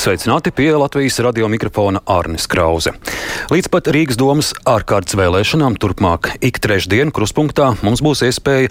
[0.00, 2.94] Sveicināti pie Latvijas radio mikrofona Arnis Krause.
[3.52, 8.70] Līdz pat Rīgas domas ārkārtas vēlēšanām turpmāk ik trešdien kruspunktā mums būs iespēja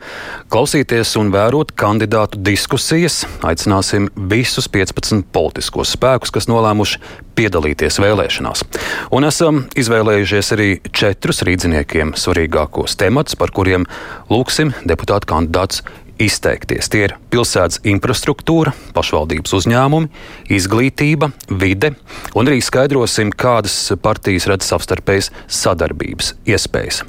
[0.49, 3.19] klausīties un vērot kandidātu diskusijas.
[3.45, 7.03] Aicināsim visus 15 politiskos spēkus, kas nolēmuši
[7.37, 8.65] piedalīties vēlēšanās.
[9.13, 13.85] Un esam izvēlējušies arī četrus rīdziniekiem svarīgākos tematus, par kuriem
[14.33, 15.85] lūksim deputātu kandidātus
[16.19, 16.89] izteikties.
[16.91, 20.09] Tie ir pilsētas infrastruktūra, pašvaldības uzņēmumi,
[20.55, 21.93] izglītība, vide,
[22.37, 27.03] un arī skaidrosim, kādas partijas redz savstarpējas sadarbības iespējas.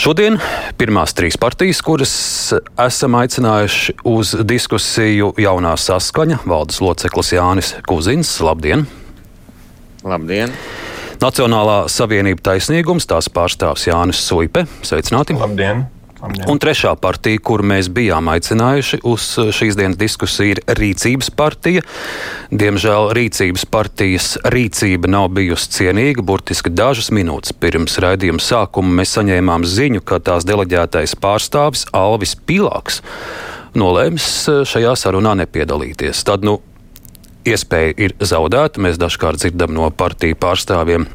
[0.00, 0.38] Šodien
[0.80, 2.12] pirmās trīs partijas, kuras
[2.80, 8.32] esam aicinājuši uz diskusiju, jaunā saskaņa, valdes loceklis Jānis Kuzins.
[8.40, 8.86] Labdien!
[10.00, 10.56] Labdien!
[11.20, 14.64] Nacionālā savienība taisnīgums, tās pārstāvs Jānis Suipe.
[14.80, 15.36] Sveicināti!
[15.36, 15.90] Labdien!
[16.20, 19.26] Un trešā partija, kuru mēs bijām aicinājuši uz
[19.56, 21.84] šīs dienas diskusiju, ir Rīcības partija.
[22.52, 26.24] Diemžēl Rīcības partijas rīcība nav bijusi cienīga.
[26.26, 33.00] Burtiski dažas minūtes pirms raidījuma sākuma mēs saņēmām ziņu, ka tās deleģētais pārstāvis Alvis Pilāks
[33.78, 34.26] nolēms
[34.68, 36.24] šajā sarunā nepiedalīties.
[36.26, 36.58] Tad, nu,
[37.48, 38.82] iespēja ir zaudēta.
[38.82, 41.08] Mēs dažkārt dzirdam no partiju pārstāvjiem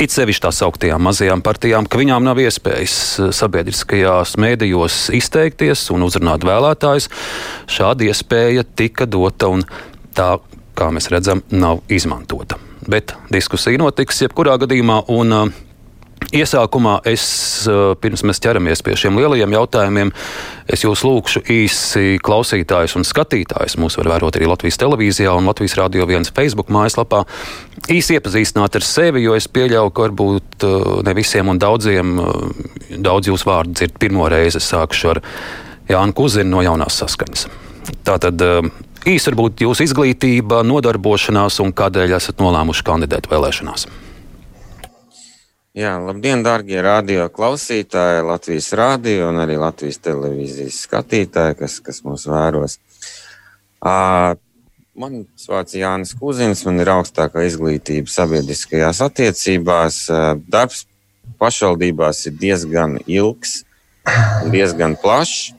[0.00, 6.06] It sevišķi tās augtajām mazajām partijām, ka viņām nav iespējas eh, sabiedriskajās mēdījos izteikties un
[6.06, 7.10] uzrunāt vēlētājus.
[7.70, 9.66] Šāda iespēja tika dota un
[10.16, 10.36] tā,
[10.78, 12.60] kā mēs redzam, nav izmantota.
[12.88, 15.02] Bet diskusija notiks jebkurā gadījumā.
[15.12, 15.60] Un, uh,
[16.30, 17.24] Iesākumā es,
[18.02, 20.12] pirms mēs ķeramies pie šiem lielajiem jautājumiem,
[20.70, 23.78] es jūs lūkšu īsi klausītājus un skatītājus.
[23.80, 27.24] Mūs var vērot arī Latvijas televīzijā un Latvijas Rādio 1 Facebook mājaslapā.
[27.92, 30.68] Īsi iepazīstināt ar sevi, jo es pieļauju, ka varbūt
[31.08, 32.14] ne visiem un daudziem
[33.02, 34.60] daudz jūsu vārdu dzird pirmo reizi.
[34.62, 35.22] Es sākšu ar
[35.90, 37.48] Jānu Kuzinu no jaunās saskaņas.
[38.06, 38.46] Tātad
[39.08, 43.88] īsi varbūt jūsu izglītība, nodarbošanās un kādēļ esat nolēmuši kandidēt vēlēšanās.
[45.72, 52.26] Jā, labdien, darbie radio klausītāji, Latvijas rādio un arī Latvijas televīzijas skatītāji, kas, kas mūs
[52.28, 52.74] vēros.
[53.80, 54.34] Uh,
[54.92, 60.02] man vārds Jānis Kuzins, man ir augstākā izglītība sabiedriskajās attiecībās.
[60.12, 60.84] Uh, darbs
[61.40, 63.62] pašvaldībās ir diezgan ilgs,
[64.52, 65.54] diezgan plašs,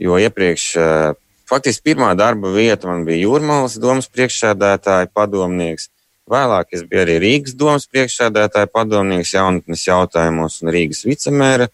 [0.00, 1.12] jo iepriekš, uh,
[1.52, 5.92] faktiski pirmā darba vieta man bija Jūrmālas domas priekšsēdētāja padomnieks.
[6.30, 11.66] Vēlāk es biju arī Rīgas domas priekšsēdētāja padomnieks jaunatnes jautājumos un Rīgas vicemēra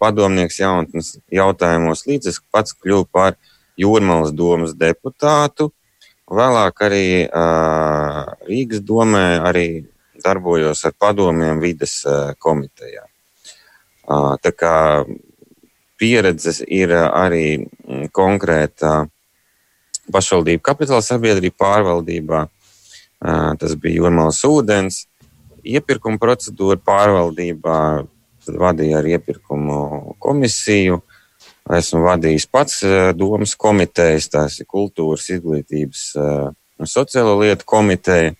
[0.00, 3.36] padomnieks jaunatnes jautājumos, līdz es pats kļuvu par
[3.80, 5.70] Jūrmalas domas deputātu.
[6.32, 7.06] Vēlāk arī
[8.48, 9.66] Rīgas domē arī
[10.24, 12.02] darbojos ar padomiem vides
[12.40, 13.04] komitejā.
[14.42, 14.76] Tā kā
[16.00, 17.68] pieredzes ir arī
[18.16, 19.06] konkrēta
[20.12, 22.46] pašvaldību kapitāla sabiedrība pārvaldībā,
[23.22, 25.04] Tas bija Jurmālas ūdens.
[25.62, 27.78] Iepirkuma procedūra pārvaldībā
[28.50, 30.98] vadīja ar iepirkumu komisiju.
[31.78, 32.80] Esmu vadījis pats
[33.14, 38.34] domas komitejas, tās ir kultūras, izglītības un sociālo lietu komiteja.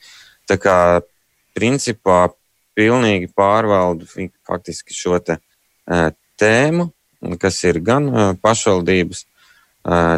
[0.51, 0.77] Tā kā
[1.55, 2.33] principā
[2.75, 4.09] pilnīgi pārvaldu
[4.49, 5.39] faktiski šo te,
[6.43, 6.91] tēmu,
[7.39, 8.11] kas ir gan
[8.43, 9.27] pašvaldības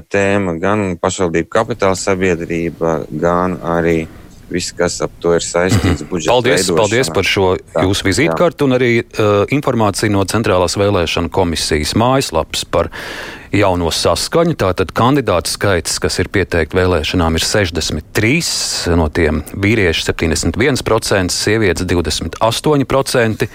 [0.09, 6.05] tēma, gan pašvaldību kapitāla sabiedrība, gan arī uh, viss, kas ap to ir saistīts.
[6.27, 11.95] Paldies, paldies par šo tā, jūsu vizītkartu un arī uh, informāciju no Centrālās vēlēšana komisijas
[12.01, 12.91] mājaslapas par
[13.55, 14.57] jauno saskaņu.
[14.61, 18.35] Tātad kandidātu skaits, kas ir pieteikti vēlēšanām, ir 63,
[18.99, 23.49] no tiem vīrieši 71%, sievietes 28%.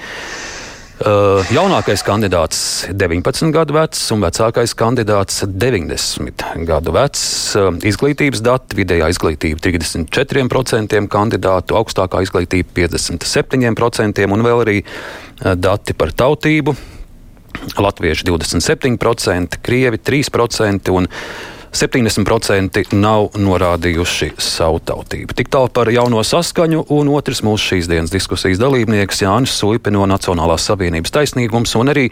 [1.00, 2.58] Uh, jaunākais kandidāts
[2.90, 7.22] ir 19 gadu vecs, un vecākais kandidāts ir 90 gadu vecs.
[7.56, 15.96] Uh, izglītības dati vidējā izglītība 34% kandidātu, augstākā izglītība 57%, un vēl arī uh, dati
[15.96, 16.76] par tautību.
[17.80, 21.08] Latvieši 27%, krievi 3% un
[21.76, 25.36] 70% nav norādījuši savu tautību.
[25.38, 30.08] Tik tālu par jauno saskaņu, un otrs mūsu šīs dienas diskusijas dalībnieks Jānis Suipe no
[30.10, 32.08] Nacionālās savienības taisnīgums, un arī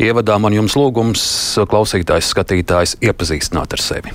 [0.00, 1.24] ievadā man jums lūgums
[1.70, 4.14] klausītājs, skatītājs iepazīstināt ar sevi.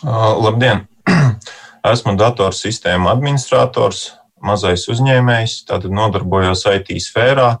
[0.00, 0.86] Uh, labdien!
[1.92, 4.10] Esmu datorsistēmu administrators,
[4.44, 7.54] mazais uzņēmējs, tātad nodarbojos IT sfērā.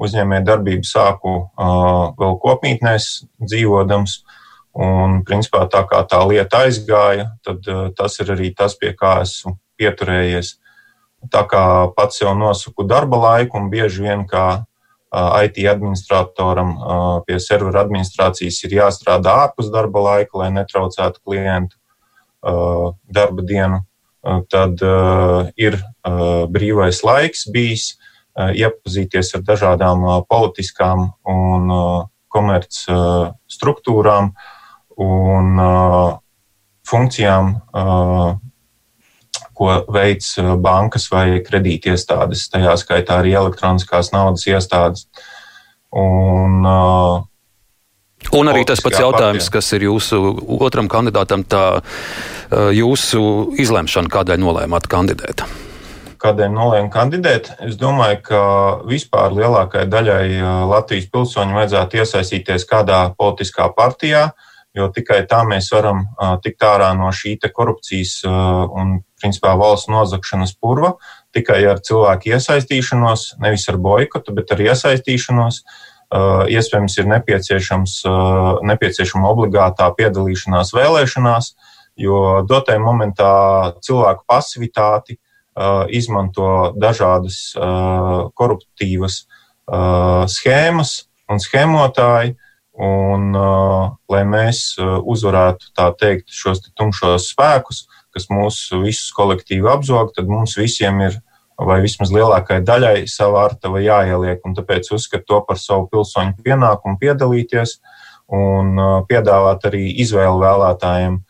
[0.00, 3.08] Uzņēmēju darbību sāku uh, vēl kopmītnēs
[3.42, 4.20] dzīvodams.
[4.70, 8.92] Uh, Un, principā, tā kā tā lieta aizgāja, tad uh, tas ir arī tas, pie
[8.94, 10.58] kā esmu pieturējies.
[11.28, 14.64] tā kā pats jau nosaku darba laiku un bieži vien kā
[15.44, 16.70] IT administratoram
[17.26, 21.76] pie servera administrācijas ir jāstrādā ārpus darba laika, lai netraucētu klientu
[23.10, 23.82] darba dienu,
[24.48, 24.80] tad
[25.58, 25.76] ir
[26.54, 27.98] brīvais laiks bijis
[28.38, 31.68] iepazīties ar dažādām politiskām un
[32.30, 32.80] komerc
[33.50, 34.32] struktūrām
[35.00, 35.56] un
[36.90, 37.52] funkcijām,
[39.60, 45.08] ko veids bankas vai kredītiestādes, tajā skaitā arī elektroniskās naudas iestādes.
[45.90, 46.64] Un,
[48.36, 49.54] Un arī tas pats jautājums, partijā.
[49.56, 50.18] kas ir jūsu
[50.60, 51.80] otram kandidātam, tā
[52.76, 53.22] jūsu
[53.58, 55.42] izlemšana, kādēļ nolēmāt kandidēt?
[56.20, 57.48] Kādēļ nolēmu kandidēt?
[57.64, 58.40] Es domāju, ka
[58.84, 60.24] vispār lielākajai daļai
[60.68, 64.26] Latvijas pilsoņu vajadzētu iesaistīties kādā politiskā partijā,
[64.76, 66.04] jo tikai tā mēs varam
[66.44, 70.94] tikt ārā no šī korupcijas un principā valsts nozagšanas purva
[71.34, 75.62] tikai ar cilvēku iesaistīšanos, nevis ar boikotu, bet ar iesaistīšanos.
[76.50, 77.06] Iespējams, ir
[78.66, 81.52] nepieciešama obligātā piedalīšanās vēlēšanās,
[82.02, 83.30] jo dotajā momentā
[83.86, 85.20] cilvēku pasivitāti
[85.94, 87.54] izmanto dažādas
[88.34, 89.22] koruptīvas
[90.34, 90.94] schēmas
[91.30, 92.34] un schēmotāji.
[92.80, 93.34] Un,
[94.08, 97.82] lai mēs uzvarētu teikt, šos tumšos spēkus,
[98.14, 101.18] kas mūs visus kolektīvi apzog, tad mums visiem ir,
[101.60, 104.40] vai vismaz lielākajai daļai, sava artava jāieliek.
[104.48, 107.76] Un tāpēc uzskatu to par savu pilsoņu pienākumu piedalīties
[108.32, 108.80] un
[109.10, 111.20] piedāvāt arī izvēlu vēlētājiem.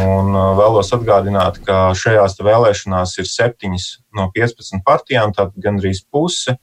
[0.00, 6.56] Un vēlos atgādināt, ka šajās vēlēšanās ir septiņas no 15 partijām, tātad gandrīz puse,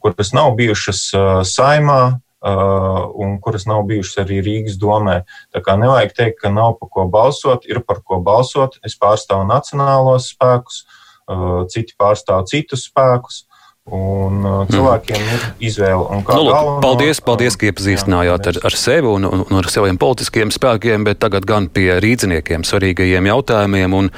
[0.00, 1.10] kuras nav bijušas
[1.52, 5.22] saimā, Uh, un kuras nav bijušas arī Rīgas domē.
[5.54, 8.80] Tā kā nevajag teikt, ka nav par ko balsot, ir par ko balsot.
[8.82, 10.82] Es pārstāvu nacionālos spēkus,
[11.30, 13.44] uh, citi pārstāv citus spēkus.
[13.90, 15.30] Un uh, cilvēkiem mm.
[15.34, 16.04] ir izvēle.
[16.14, 20.52] Nu, galveno, paldies, paldies, ka iepazīstinājāt ar, ar sevi un, un, un ar saviem politiskiem
[20.54, 23.96] spēkiem, bet tagad gan pie rīdziniekiem svarīgajiem jautājumiem.
[23.98, 24.10] Un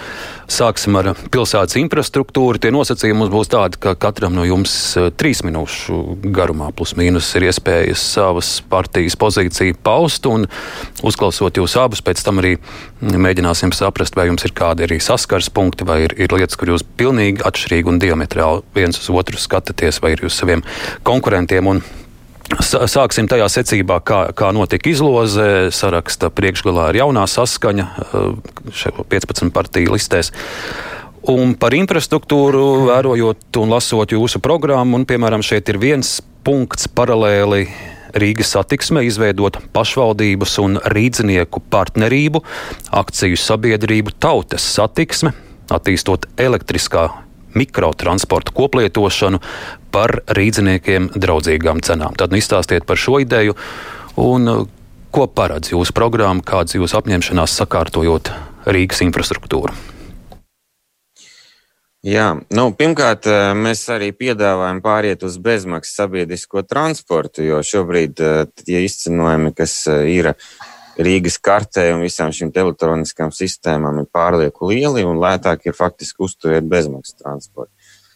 [0.53, 2.61] sāksim ar pilsētas infrastruktūru.
[2.61, 7.33] Tie nosacījumi mums būs tādi, ka katram no jums uh, trīs minūšu garumā plus mīnus
[7.41, 10.29] ir iespējas savas partijas pozīciju paust.
[10.29, 10.45] Un
[11.01, 12.59] uzklausot jūs abus, pēc tam arī
[13.01, 16.85] mēģināsim saprast, vai jums ir kādi arī saskars punkti vai ir, ir lietas, kur jūs
[17.01, 20.65] pilnīgi atšķirīgi un diametrāli viens uz otru skatāt skatāties, vai ir uz saviem
[21.06, 21.71] konkurentiem.
[21.71, 21.85] Un
[22.45, 25.73] Sāksim tajā secībā, kā, kā notika izloze.
[25.73, 27.87] Saraksta priekšgalā ir jaunā saskaņa,
[29.09, 30.31] 15 eh, partiju listēs.
[31.33, 37.65] Un par infrastruktūru, vērojot un lasot jūsu programmu, un, piemēram, šeit ir viens punkts paralēli
[38.15, 42.45] Rīgas satiksme, izveidot pašvaldības un rīdzinieku partnerību,
[42.93, 45.33] akciju sabiedrību Tautas satiksme,
[45.73, 47.09] attīstot elektriskā
[47.59, 49.41] mikrotransporta koplietošanu
[49.95, 52.17] par rīdziniekiem draudzīgām cenām.
[52.19, 53.56] Tad nu, izstāstiet par šo ideju
[54.21, 54.67] un uh,
[55.15, 58.33] ko paredz jūsu programma, kādas jūsu apņemšanās sakārtojot
[58.67, 59.75] Rīgas infrastruktūru.
[62.05, 68.45] Jā, nu, pirmkārt, uh, mēs arī piedāvājam pāriet uz bezmaksas sabiedrisko transportu, jo šobrīd uh,
[68.61, 70.35] tie izcenojumi, kas ir
[70.94, 76.69] Rīgas kartē un visām šīm elektroniskām sistēmām ir pārlieku lieli un lētāk ir faktiski uzturēt
[76.70, 77.73] bezmaksas transportu.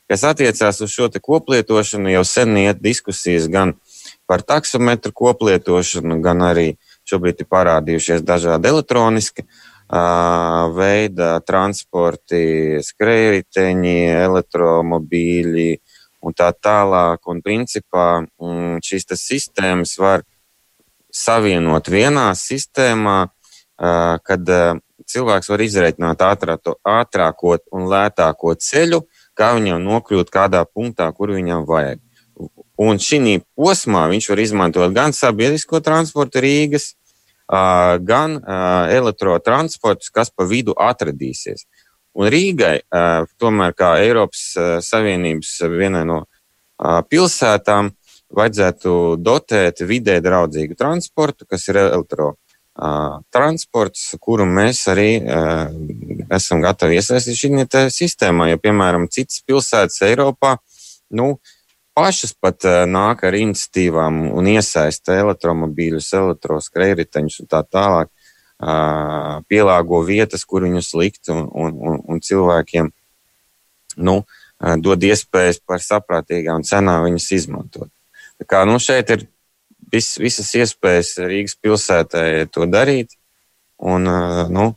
[0.09, 3.75] Kas attiecās uz šo koplietošanu, jau sen iet diskusijas gan
[4.27, 6.69] par taksometru koplietošanu, gan arī
[7.09, 15.71] šobrīd ir parādījušies dažādi elektroniski uh, veida transporti, skrējriteņi, elektromobīļi
[16.25, 17.29] un tā tālāk.
[17.29, 20.25] Un principā mm, šīs sistēmas var
[21.15, 23.19] savienot vienā sistēmā,
[23.79, 24.51] kad
[25.09, 29.03] cilvēks var izreikināt ātrāko un lētāko ceļu,
[29.39, 32.03] kā viņam nokļūt kādā punktā, kur viņam vajag.
[32.79, 36.93] Un šī posmā viņš var izmantot gan sabiedrisko transportu Rīgas,
[37.49, 38.39] gan
[38.93, 41.65] elektrotransportus, kas pa vidu atradīsies.
[42.19, 42.83] Un Rīgai,
[43.39, 44.51] tomēr kā Eiropas
[44.85, 46.25] Savienības vienai no
[46.79, 47.93] pilsētām,
[48.35, 52.35] vajadzētu dotēt vidē draudzīgu transportu, kas ir elektro.
[52.79, 55.65] Uh, transports, kuru mēs arī uh,
[56.31, 58.53] esam gatavi iesaistīt šajā sistēmā.
[58.53, 60.53] Ja, piemēram, citas pilsētas Eiropā
[61.11, 61.41] nu,
[61.99, 70.05] pašas pat uh, nāk ar iniciatīvām un iesaista elektromobīļus, elektroskrējriteņus un tā tālāk, uh, pielāgo
[70.07, 72.95] vietas, kur viņus likt un, un, un, un cilvēkiem
[74.07, 74.21] nu,
[74.83, 77.91] dod iespējas par saprātīgām cenām viņus izmantot.
[78.39, 79.27] Tā kā, nu, šeit ir
[79.93, 83.17] vis, visas iespējas Rīgas pilsētai to darīt.
[83.79, 84.07] Un,
[84.51, 84.73] nu,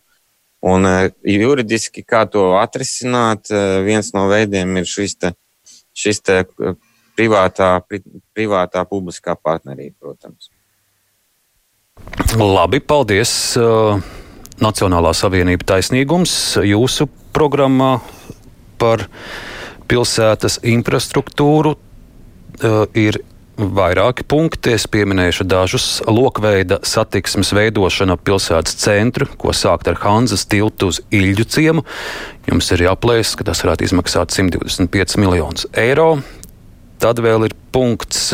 [0.61, 0.85] Un
[1.25, 3.49] juridiski, kā to atrisināt,
[3.81, 5.31] viens no veidiem ir šis, te,
[5.97, 6.35] šis te
[7.17, 7.79] privātā,
[8.37, 10.51] privātā publiskā partnerība, protams.
[12.37, 13.33] Labi, paldies.
[14.61, 17.95] Nacionālā savienība taisnīgums jūsu programmā
[18.77, 19.07] par
[19.89, 21.73] pilsētas infrastruktūru
[22.93, 23.17] ir
[23.57, 24.75] vairāki punkti.
[24.77, 25.87] Es pieminēšu dažus.
[26.07, 31.85] Lokveida satiksmes veidošana pilsētas centru, ko sākt ar Hanzas tiltu uz Ilģu ciemu.
[32.49, 36.15] Jums ir jāplēs, ka tas varētu izmaksāt 125 miljonus eiro.
[37.01, 38.27] Tad vēl ir punkts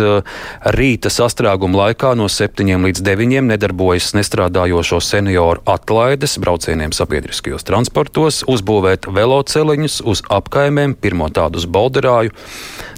[0.76, 9.08] rīta sastrēguma laikā no 7 līdz 9 nedarbojas nestrādājošo senioru atlaides braucieniem sabiedriskajos transportos, uzbūvēt
[9.16, 12.36] veloceliņus uz apkaimēm, pirmo tādu uz Bolderāju.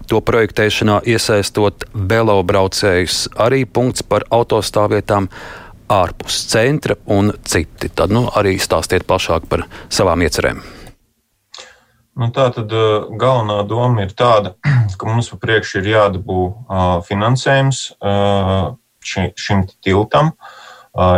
[0.09, 5.27] To projektēšanā iesaistot velobraucējus, arī punkts par autostāvvietām
[5.93, 7.91] ārpus centra un citi.
[7.93, 10.63] Tad nu, arī stāstiet plašāk par savām iecerēm.
[12.19, 12.73] Nu, tā tad
[13.21, 14.55] galvenā doma ir tāda,
[14.99, 16.41] ka mums priekšā ir jādabū
[17.07, 20.33] finansējums ši, šim tiltam,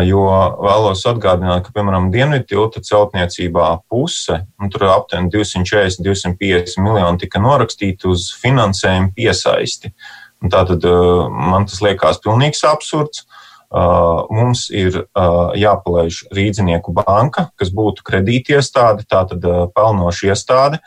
[0.05, 0.23] jo
[0.61, 7.41] vēlos atgādināt, ka, piemēram, dienvidu tilta celtniecībā puse, nu, tur aptuveni 240, 250 miljoni tika
[7.41, 9.93] norakstīti uz finansējumu piesaisti.
[10.41, 10.85] Un tātad
[11.31, 13.25] man tas liekas pilnīgs absurds.
[13.71, 20.81] Uh, mums ir uh, jāpalaiž Rīdzinieku banka, kas būtu kredītiestāde, tātad uh, pelnoša iestāde,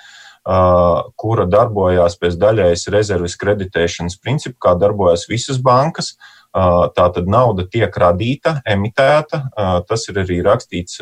[1.16, 6.10] kura darbojās pēc daļējas rezerves kreditēšanas principu, kā darbojas visas bankas.
[6.54, 9.40] Tātad nauda tiek radīta, emitēta.
[9.88, 11.00] Tas ir arī rakstīts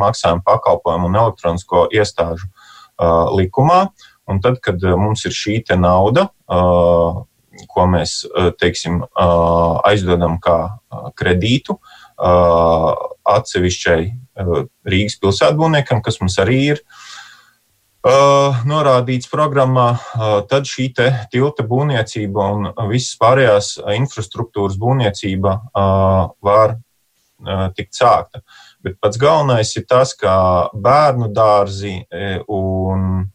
[0.00, 2.48] maksājuma pakalpojumu un elektronisko iestāžu
[3.36, 3.90] likumā.
[4.26, 8.22] Un tad, kad mums ir šī nauda, ko mēs
[8.60, 9.02] teiksim,
[9.86, 10.58] aizdodam kā
[11.16, 11.76] kredītu
[13.36, 14.00] atsevišķai
[14.88, 16.82] Rīgas pilsētbūvniekam, kas mums arī ir
[18.06, 19.86] norādīts programmā,
[20.50, 20.88] tad šī
[21.32, 25.56] tilta būvniecība un visas pārējās infrastruktūras būvniecība
[26.46, 26.76] var
[27.76, 28.42] tikt sākta.
[28.84, 31.98] Bet pats galvenais ir tas, ka bērnu dārzi
[32.46, 33.26] un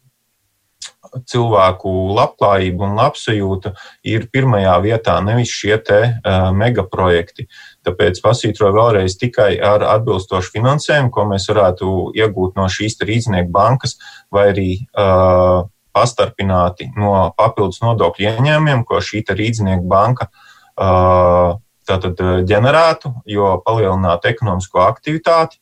[1.28, 3.74] cilvēku labklājība un labsajūta
[4.08, 7.46] ir pirmajā vietā, nevis šie te uh, megaprojekti.
[7.86, 13.98] Tāpēc pasītroju vēlreiz tikai ar atbilstošu finansējumu, ko mēs varētu iegūt no šīs rīznieku bankas
[14.32, 23.10] vai arī uh, pastarpināti no papildus nodokļu ieņēmumiem, ko šī rīznieku banka uh, tātad ģenerētu,
[23.28, 25.58] jo palielinātu ekonomisko aktivitāti.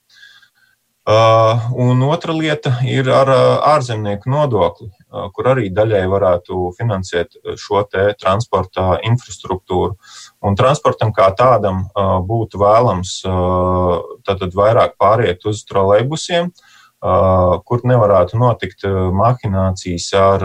[1.10, 4.92] Uh, un otra lieta ir ar uh, ārzemnieku nodokli.
[5.10, 9.96] Uh, kur arī daļai varētu finansēt šo transporta infrastruktūru.
[10.46, 11.82] Un transportam kā tādam
[12.28, 13.14] būtu vēlams
[14.26, 16.48] tātad vairāk pāriet uz trolejbusiem,
[17.66, 18.86] kur nevarētu notikt
[19.16, 20.44] mahinācijas ar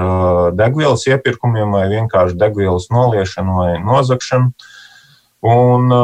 [0.58, 4.52] degvielas iepirkumiem vai vienkārši degvielas noliešanu vai nozagšanu,
[5.46, 5.96] un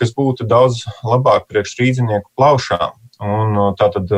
[0.00, 2.94] kas būtu daudz labāk priekš rīdzinieku plaušām.
[3.24, 4.10] Un tātad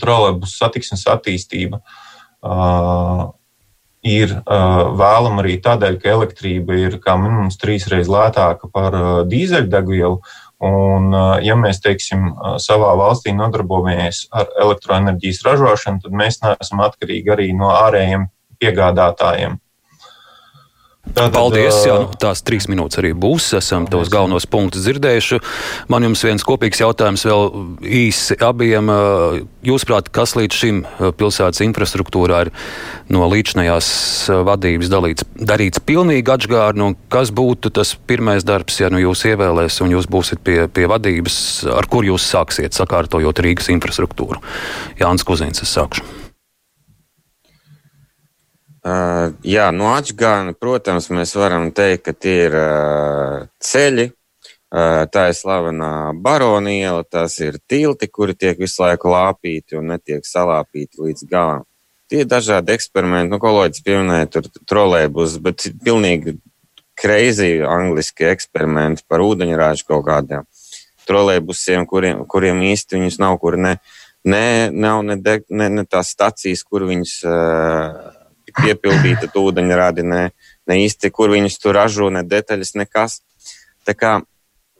[0.00, 2.02] trolejbus satiksmes attīstība uh,
[2.44, 3.24] uh,
[4.04, 10.20] ir uh, vēlama arī tādēļ, ka elektrība ir kā minimums trīsreiz lētāka par uh, dīzeļdegvielu.
[10.64, 16.84] Un, uh, ja mēs, teiksim, uh, savā valstī nodarbojamies ar elektroenerģijas ražošanu, tad mēs neesam
[16.84, 18.28] atkarīgi arī no ārējiem
[18.62, 19.58] piegādātājiem.
[21.04, 21.82] Tātad, Paldies!
[21.84, 23.50] Jā, nu, tās trīs minūtes arī būs.
[23.58, 25.38] Esam tos galvenos punktus dzirdējuši.
[25.92, 27.44] Man jums viens kopīgs jautājums vēl
[27.84, 28.88] īsi abiem.
[29.68, 30.80] Jūsuprāt, kas līdz šim
[31.20, 32.52] pilsētas infrastruktūrā ir
[33.12, 33.92] no līdzinājās
[34.48, 39.82] vadības dalīts, darīts pilnīgi atžgārni, un kas būtu tas pirmais darbs, ja nu jūs ievēlēs
[39.84, 41.36] un jūs būsiet pie, pie vadības,
[41.68, 44.40] ar kur jūs sāksiet sakārtojot Rīgas infrastruktūru?
[45.04, 46.23] Jānis Kuzins, es sākšu.
[48.84, 54.10] Uh, jā, no atgāna, protams, mēs varam teikt, ka tie ir uh, ceļi.
[54.74, 60.26] Uh, tā ir slavenā baroniela, tas ir tilti, kuri tiek visu laiku lāpīti un netiek
[60.26, 61.62] salāpīti līdz galam.
[62.10, 66.36] Tie ir dažādi eksperimenti, nu, kolēģis pieminēja tur trolēbus, bet pilnīgi
[67.00, 70.44] crazy angliski eksperimenti par ūdeņrāžu kaut kādiem
[71.08, 73.78] trolēbusiem, kuriem, kuriem īsti viņus nav, kur ne,
[74.28, 78.13] ne, nav ne, de, ne, ne tās stacijas, kur viņus uh,
[78.60, 80.22] piepildīta ūdeņradi, ne,
[80.68, 83.20] ne īsti, kur viņus tur ražo, ne detaļas, nekas.
[83.84, 84.14] Tā kā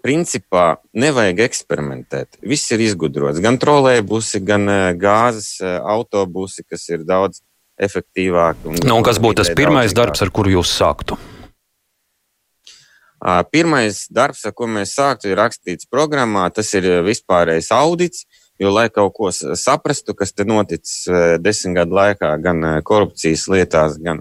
[0.05, 2.39] principā nevajag eksperimentēt.
[2.45, 3.41] Viss ir izgudrots.
[3.45, 7.41] Gan trolēļbusi, gan eh, gāzes eh, autobusi, kas ir daudz
[7.81, 8.69] efektīvāki.
[8.69, 11.19] Un, nu, un kas būtu tas pirmais darbs, ar kuru jūs sāktu?
[13.49, 16.45] Pirmais darbs, ar ko mēs sāktu, ir rakstīts programmā.
[16.53, 18.27] Tas ir vispārējais audits,
[18.63, 21.09] Jo, lai kaut ko saprastu, kas te noticis
[21.43, 24.21] desmit gadu laikā, gan korupcijas lietās, gan,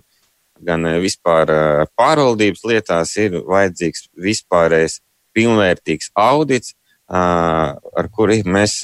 [0.57, 1.51] gan vispār
[1.93, 5.01] pārvaldības lietās, ir vajadzīgs vispārējais
[5.37, 6.73] pilnvērtīgs audits,
[7.13, 8.79] ar kuri mēs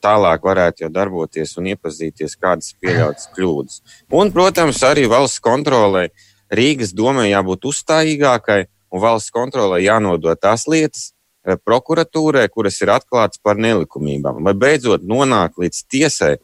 [0.00, 3.82] tālāk varētu jau darboties un iepazīties, kādas pieļautas kļūdas.
[4.14, 6.08] Un, protams, arī valsts kontrolē
[6.48, 8.62] Rīgas domē jābūt uzstājīgākai,
[8.94, 11.10] un valsts kontrolē jānodod tās lietas
[11.56, 14.42] prokuratūrai, kuras ir atklātas par nelikumībām.
[14.44, 16.36] Lai beidzot nonāk līdz tiesai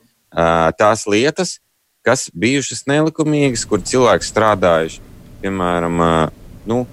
[0.78, 1.58] tās lietas,
[2.04, 5.00] kas bijušas nelikumīgas, kur cilvēki strādājuši,
[5.44, 6.02] piemēram,
[6.68, 6.84] nu,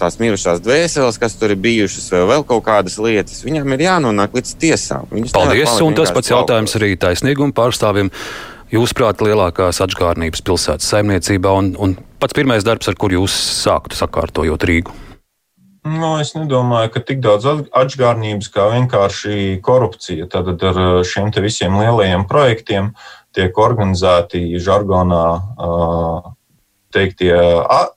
[0.00, 4.34] tās mirušās dvēseles, kas tur ir bijušas, vai vēl kaut kādas lietas, viņām ir jānonāk
[4.36, 5.10] līdz tiesām.
[5.12, 8.12] Viņus Paldies, un tas pats jautājums arī taisnīguma pārstāvjiem.
[8.70, 13.34] Jūsuprāt, lielākās atgādnības pilsētas saimniecībā un, un pats pirmais darbs, ar kur jūs
[13.64, 14.94] sāktu sakārtojot Rīgu?
[15.90, 20.28] No, es nedomāju, ka tik daudz atgādnības kā vienkārši korupcija.
[20.30, 22.92] Tad ar šiem visiem lielajiem projektiem
[23.34, 25.24] tiek organizēti žargonā
[26.94, 27.34] teiktie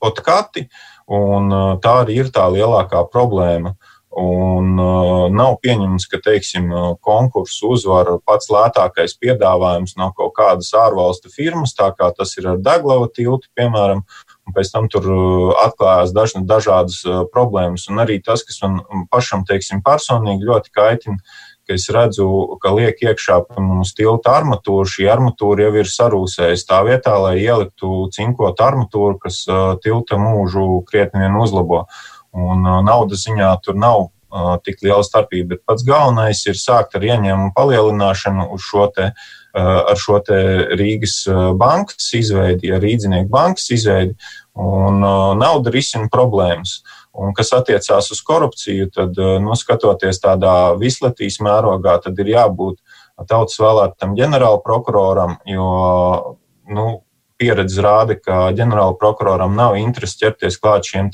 [0.02, 0.66] otkati.
[0.66, 3.76] Uh, Un, uh, tā arī ir tā lielākā problēma.
[4.14, 10.70] Un uh, nav pieņemts, ka teiksim, uh, konkursu uzvar pats lētākais piedāvājums no kaut kādas
[10.78, 14.06] ārvalstu firmas, tā kā tas ir ar Deglava tiltu, piemēram,
[14.48, 17.88] un pēc tam tur uh, atklājās daž, dažādas uh, problēmas.
[17.92, 21.20] Un arī tas, kas man pašam, teiksim, personīgi ļoti kaitina,
[21.64, 22.28] ka es redzu,
[22.64, 28.10] ka liek iekšā mums tilta armatūra, šī armatūra jau ir sarūsējusi tā vietā, lai ieliktu
[28.16, 29.46] cinkot armatūru, kas
[29.86, 31.86] tilta mūžu krietni vien uzlabo.
[32.34, 34.10] Un naudas ziņā tur nav
[34.66, 39.12] tik liela starpība, bet pats galvenais ir sākt ar ieņēmumu palielināšanu uz šo te,
[39.54, 40.38] ar šo te
[40.80, 41.20] Rīgas
[41.60, 44.16] bankas izveidi, ar Rīdzinieku bankas izveidi,
[44.58, 45.00] un
[45.38, 46.80] nauda risina problēmas.
[47.14, 49.54] Un kas attiecās uz korupciju, tad, eh, nu,
[50.24, 52.78] tādā vislatīs mērogā, tad ir jābūt
[53.30, 57.04] tautas vēlētam ģenerāla prokuroram, jo, nu,
[57.38, 61.12] pieredze rāda, ka ģenerāla prokuroram nav interesi ķerties klāt šiem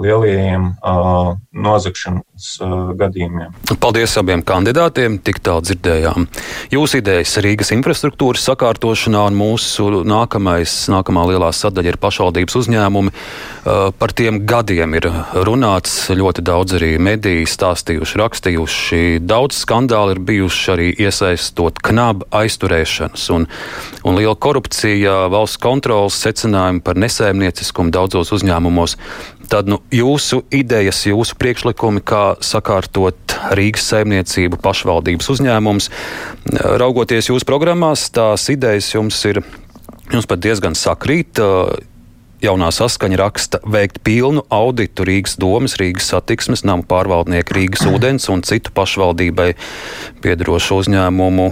[0.00, 3.52] lielajiem uh, nozagšanas uh, gadījumiem.
[3.82, 6.26] Paldies abiem kandidātiem, tik tālu dzirdējām.
[6.72, 13.12] Jūsu idejas Rīgas infrastruktūras sakārtošanā un mūsu nākamais, nākamā lielā sadaļa ir pašvaldības uzņēmumi.
[13.12, 19.02] Uh, par tiem gadiem ir runāts ļoti daudz arī mediji stāstījuši, rakstījuši.
[19.28, 23.46] Daudz skandāli ir bijuši arī iesaistot knabu aizturēšanas un,
[24.08, 28.96] un liela korupcija valsts kontrolas secinājumi par nesēmnieciskumu daudzos uzņēmumos.
[29.50, 35.90] Tad nu, jūsu idejas, jūsu priekšlikumi, kā sakārtot Rīgas saimniecību, pašvaldības uzņēmums,
[36.82, 39.42] raugoties jūsu programmās, tās idejas jums ir
[40.12, 41.40] jums pat diezgan sakrīt.
[42.42, 48.42] Jaunā saskaņa raksta veikt pilnu auditu Rīgas domas, Rīgas satiksmes, namu pārvaldnieku, Rīgas ūdens un
[48.42, 49.52] citu pašvaldībai
[50.24, 51.46] piedarošu uzņēmumu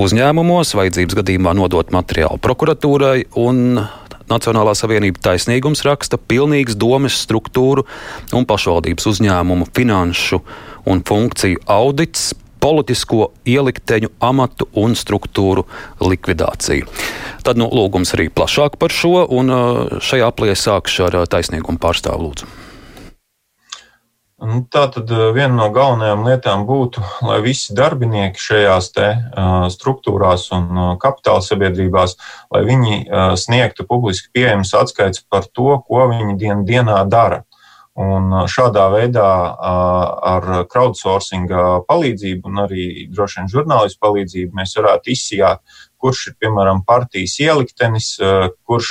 [0.00, 3.82] uzņēmumos, vajadzības gadījumā nodot materiālu prokuratūrai un
[4.30, 7.84] Nacionālā savienība taisnīgums raksta pilnīgs domes struktūru
[8.32, 10.40] un pašvaldības uzņēmumu finanšu
[10.88, 12.32] un funkciju audits
[12.64, 15.66] politisko ielikteņu amatu un struktūru
[16.00, 16.88] likvidāciju.
[17.44, 19.52] Tad nu, lūgums arī plašāk par šo, un
[20.00, 22.63] šajā aplē sākšu ar taisnīgumu pārstāvu lūdzu.
[24.42, 29.66] Nu, tā tad eh, viena no galvenajām lietām būtu, lai visi darbinieki šajās te, uh,
[29.70, 32.16] struktūrās un uh, kapitāla sabiedrībās,
[32.50, 32.96] lai viņi
[33.38, 37.44] sniegtu publiski pieejamas atskaites par to, ko viņi dien, dienā dara.
[37.94, 39.24] Un šādā veidā
[39.62, 41.46] ar crowdsourcing
[41.86, 45.62] palīdzību un arī droši vien žurnālistu palīdzību mēs varētu izsijāt,
[46.02, 48.08] kurš ir piemēram partijas ieliktenis,
[48.66, 48.90] kurš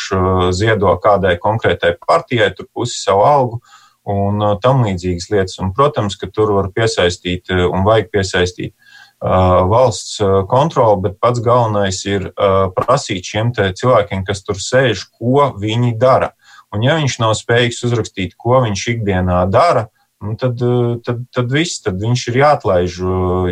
[0.55, 3.59] ziedo kādai konkrētai partijai, tur pusi savu algu
[4.09, 5.57] un uh, tam līdzīgas lietas.
[5.63, 10.19] Un, protams, ka tur var piesaistīt uh, un vajag piesaistīt uh, valsts
[10.51, 12.29] kontroli, bet pats galvenais ir
[12.75, 16.33] prasīt šiem cilvēkiem, kas tur sēž, ko viņi dara.
[16.73, 19.85] Un, ja viņš nav spējīgs uzrakstīt, ko viņš ikdienā dara,
[20.23, 20.59] nu, tad,
[21.05, 22.97] tad, tad viss, tad viņš ir jāatlaiž,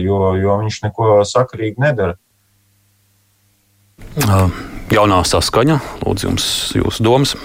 [0.02, 2.18] jo, jo viņš neko sakarīgi nedara.
[4.92, 7.36] Jaunā saskaņa, lūdzu, jums jūsu domas.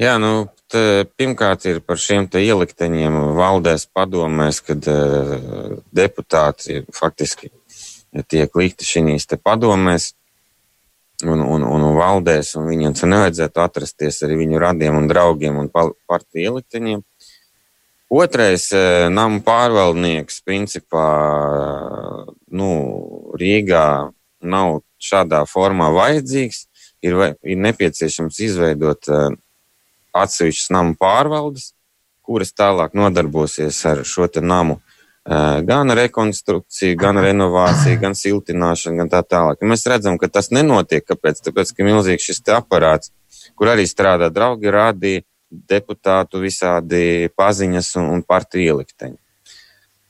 [0.00, 7.50] Jā, nu, pirmkārt ir par šiem ielikteņiem valdēs padomēs, kad uh, deputāti faktiski
[8.28, 10.12] tiek likti šīs padomēs
[11.24, 16.42] un, un, un valdēs, un viņiem nevajadzētu atrasties arī viņu radiem un draugiem un partiju
[16.50, 17.04] ielikteņiem.
[18.12, 21.06] Otrais, uh, namu pārvaldnieks, principā,
[22.52, 22.72] nu,
[23.40, 23.86] Rīgā
[24.42, 26.66] nav šādā formā vajadzīgs.
[27.02, 29.32] Ir, ir nepieciešams izveidot uh,
[30.16, 31.72] atsevišķas namu pārvaldes,
[32.22, 34.80] kuras tālāk nodarbosies ar šo namu
[35.62, 39.60] gan rekonstrukcija, gan renovācija, gan siltināšana, gan tā tālāk.
[39.62, 41.04] Un mēs redzam, ka tas nenotiek.
[41.06, 41.44] Kāpēc?
[41.46, 43.12] Tāpēc, ka milzīgs šis aparāts,
[43.54, 45.22] kur arī strādā draugi, rādīja
[45.52, 49.18] deputātu visādi paziņas un, un partiju ielikteņi.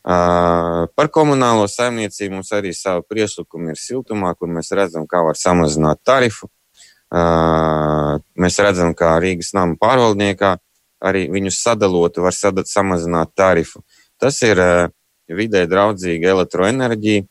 [0.03, 5.39] Uh, par komunālo saimniecību mums arī savu priekšlikumu ir siltumā, kur mēs redzam, kā var
[5.39, 6.49] samazināt tarifu.
[7.13, 10.57] Mēs redzam, kā Rīgas nama pārvaldniekā
[11.05, 13.83] arī viņus sadalot, var sadat, samazināt tarifu.
[14.23, 14.61] Tas ir
[15.29, 17.27] vidē draudzīga elektroenerģija,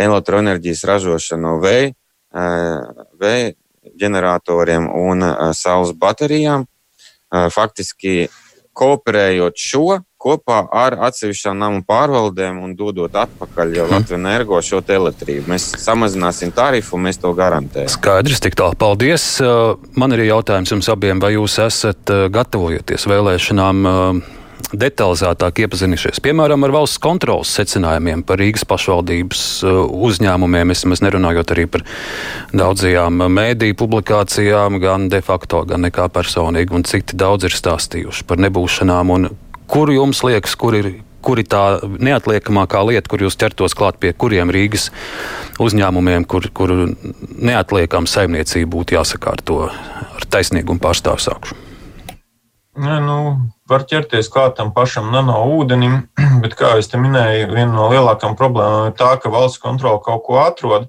[0.00, 1.92] elektroenerģijas ražošana no vēja,
[3.20, 3.52] vēja
[4.00, 5.24] ģeneratoriem un
[5.56, 6.66] saules baterijām.
[7.30, 8.28] Faktiski
[8.74, 13.94] kooperējot šo kopā ar atsevišķām namu pārvaldēm un dodot atpakaļ jau mhm.
[13.94, 15.46] Latvijas energo šo elektrību.
[15.50, 17.92] Mēs samazināsim tarifu, mēs to garantējam.
[17.92, 18.76] Skaidrs, tik tālu.
[18.80, 19.24] Paldies.
[19.98, 23.88] Man ir jautājums jums abiem, vai jūs esat gatavojoties vēlēšanām
[24.76, 31.54] detalizētāk iepazinušies, piemēram, ar valsts kontrolas secinājumiem par Rīgas pašvaldības uh, uzņēmumiem, es maz nerunājot
[31.54, 31.84] arī par
[32.54, 38.42] daudzajām mēdīju publikācijām, gan de facto, gan nekā personīgi, un citi daudz ir stāstījuši par
[38.46, 39.30] nebūšanām, un
[39.70, 40.92] kur jums liekas, kur ir
[41.24, 44.88] kur ir tā neatliekamākā lieta, kur jūs ķertos klāt pie kuriem Rīgas
[45.60, 46.72] uzņēmumiem, kur, kur
[47.20, 51.58] neatliekama saimniecība būtu jāsakārto ar taisnīgumu pārstāvu sākšu?
[52.80, 53.18] Ne, nu,
[53.68, 55.98] var ķerties klātam pašam nano ūdenim,
[56.42, 60.40] bet, kā jau minēju, viena no lielākām problēmām ir tā, ka valsts kontrole kaut ko
[60.40, 60.88] atrod,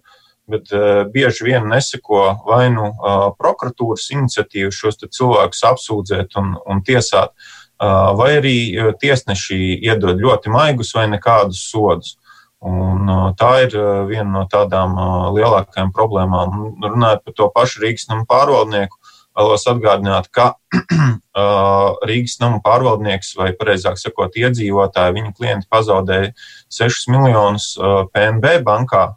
[0.51, 6.81] bet uh, bieži vien neseko vai nu uh, prokuratūras iniciatīvu šos cilvēkus apsūdzēt un, un
[6.87, 8.55] tiesāt, uh, vai arī
[9.01, 12.17] tiesneši iedod ļoti maigus vai nekādus sodus.
[12.61, 13.09] Un,
[13.41, 13.73] tā ir
[14.05, 14.93] viena no tādām
[15.33, 16.59] lielākajām problēmām.
[16.83, 18.99] Runājot par to pašu Rīgas namu pārvaldnieku,
[19.37, 20.51] vēlos atgādināt, ka
[22.09, 26.35] Rīgas nama pārvaldnieks, vai precīzāk sakot, iedzīvotāji, viņa klienti pazaudēja
[26.69, 27.71] 6 miljonus
[28.13, 29.07] PNB bankā,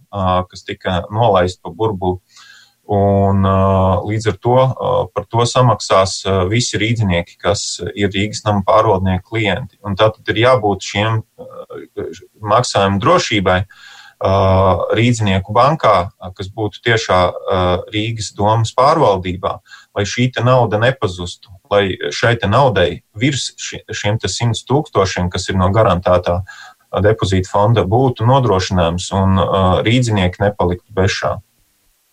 [0.48, 2.23] kas tika nolaista pa burbuli.
[2.84, 3.46] Un,
[4.04, 4.56] līdz ar to
[5.16, 6.18] par to samaksās
[6.50, 9.78] visi rīznieki, kas ir Rīgas nama pārvaldnieku klienti.
[9.80, 11.22] Un tātad ir jābūt šiem
[12.44, 13.62] maksājumu drošībai.
[14.94, 15.94] Rīznieku bankā,
[16.36, 17.22] kas būtu tiešā
[17.92, 19.56] Rīgas domas pārvaldībā,
[19.96, 26.42] lai šī nauda nepazustu, lai šai naudai virs šiem 100 tūkstošiem, kas ir no garantētā
[27.04, 29.40] depozīta fonda, būtu nodrošinājums un
[29.84, 31.34] rīznieki nepaliktu bez šā.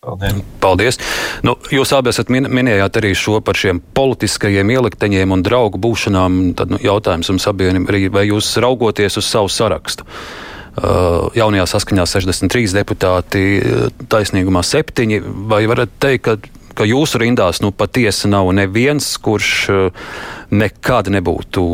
[0.02, 0.38] Paldies.
[0.62, 0.98] Paldies.
[1.46, 6.40] Nu, jūs abi esat min minējāt arī šo par šiem politiskajiem ielikteņiem un draugu būšanām.
[6.58, 10.08] Tad nu, jautājums jums abiem arī, vai jūs raugoties uz savu sarakstu?
[10.08, 15.18] Uh, Uh, jaunajā saskaņā 63 deputāti, uh, taisnīgumā 7.
[15.52, 16.38] Vai varat teikt, ka,
[16.80, 20.14] ka jūsu rindās nu, patiesi nav neviens, kurš uh,
[20.56, 21.66] nekad nebūtu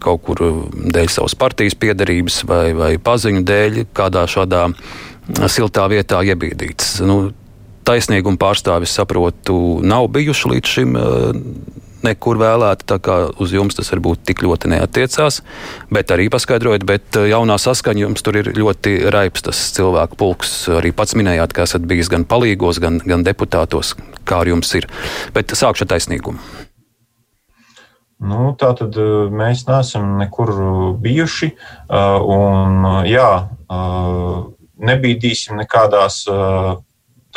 [0.00, 0.40] kaut kur
[0.72, 4.64] dēļ savas partijas piedarības vai, vai paziņu dēļ kādā šādā
[5.52, 7.02] siltā vietā iebīdīts?
[7.04, 7.18] Nu,
[7.88, 10.98] taisnīguma pārstāvis saprotu, nav bijuši līdz šim
[12.06, 15.40] nekur vēlēti, tā kā uz jums tas varbūt tik ļoti neatiecās.
[15.94, 20.54] Bet arī paskaidrojot, bet eh, jaunā saskaņa jums tur ir ļoti raips tas cilvēku pulks.
[20.78, 23.94] Arī pats minējāt, ka esat bijis gan palīgos, gan, gan deputātos,
[24.28, 24.88] kā ar jums ir.
[25.34, 26.42] Bet sākšu ar taisnīgumu.
[28.28, 30.54] Nu, tā tad eh, mēs neesam nekur
[31.02, 31.52] bijuši.
[31.54, 33.30] Eh, un, jā,
[34.78, 36.22] nebīdīsim nekādās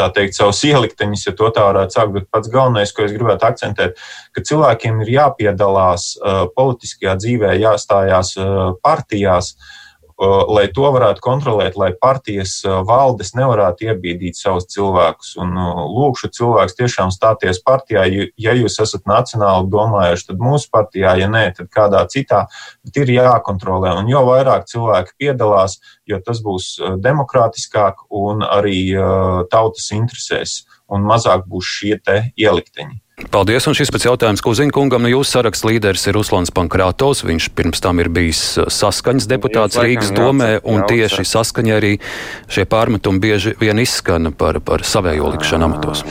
[0.01, 2.15] tā teikt, savus ielikteņus, ja to tā varētu sākt.
[2.17, 4.01] Bet pats galvenais, ko es gribētu akcentēt,
[4.35, 9.53] ka cilvēkiem ir jāpiedalās uh, politiskajā dzīvē, jāstājās uh, partijās.
[9.55, 9.77] Uh,
[10.21, 15.33] lai to varētu kontrolēt, lai partijas valdes nevarētu iebīdīt savus cilvēkus.
[15.41, 18.05] Un lūkšu cilvēkus tiešām stāties partijā,
[18.37, 22.45] ja jūs esat nacionāli domājuši, tad mūsu partijā, ja nē, tad kādā citā,
[22.85, 23.95] bet ir jākontrolē.
[24.01, 25.79] Un jo vairāk cilvēki piedalās,
[26.09, 28.91] jo tas būs demokrātiskāk un arī
[29.51, 33.01] tautas interesēs, un mazāk būs šie te ielikteņi.
[33.31, 37.23] Paldies, un šis pēc jautājums, ko zina kungam, nu jūsu saraksts līderis ir Uslans Pankrātovs,
[37.27, 41.75] viņš pirms tam ir bijis saskaņas deputāts jā, Rīgas domē, jā, un jā, tieši saskaņa
[41.77, 41.91] arī
[42.51, 46.05] šie pārmetumi bieži vien izskan par, par savējo likšanu amatos.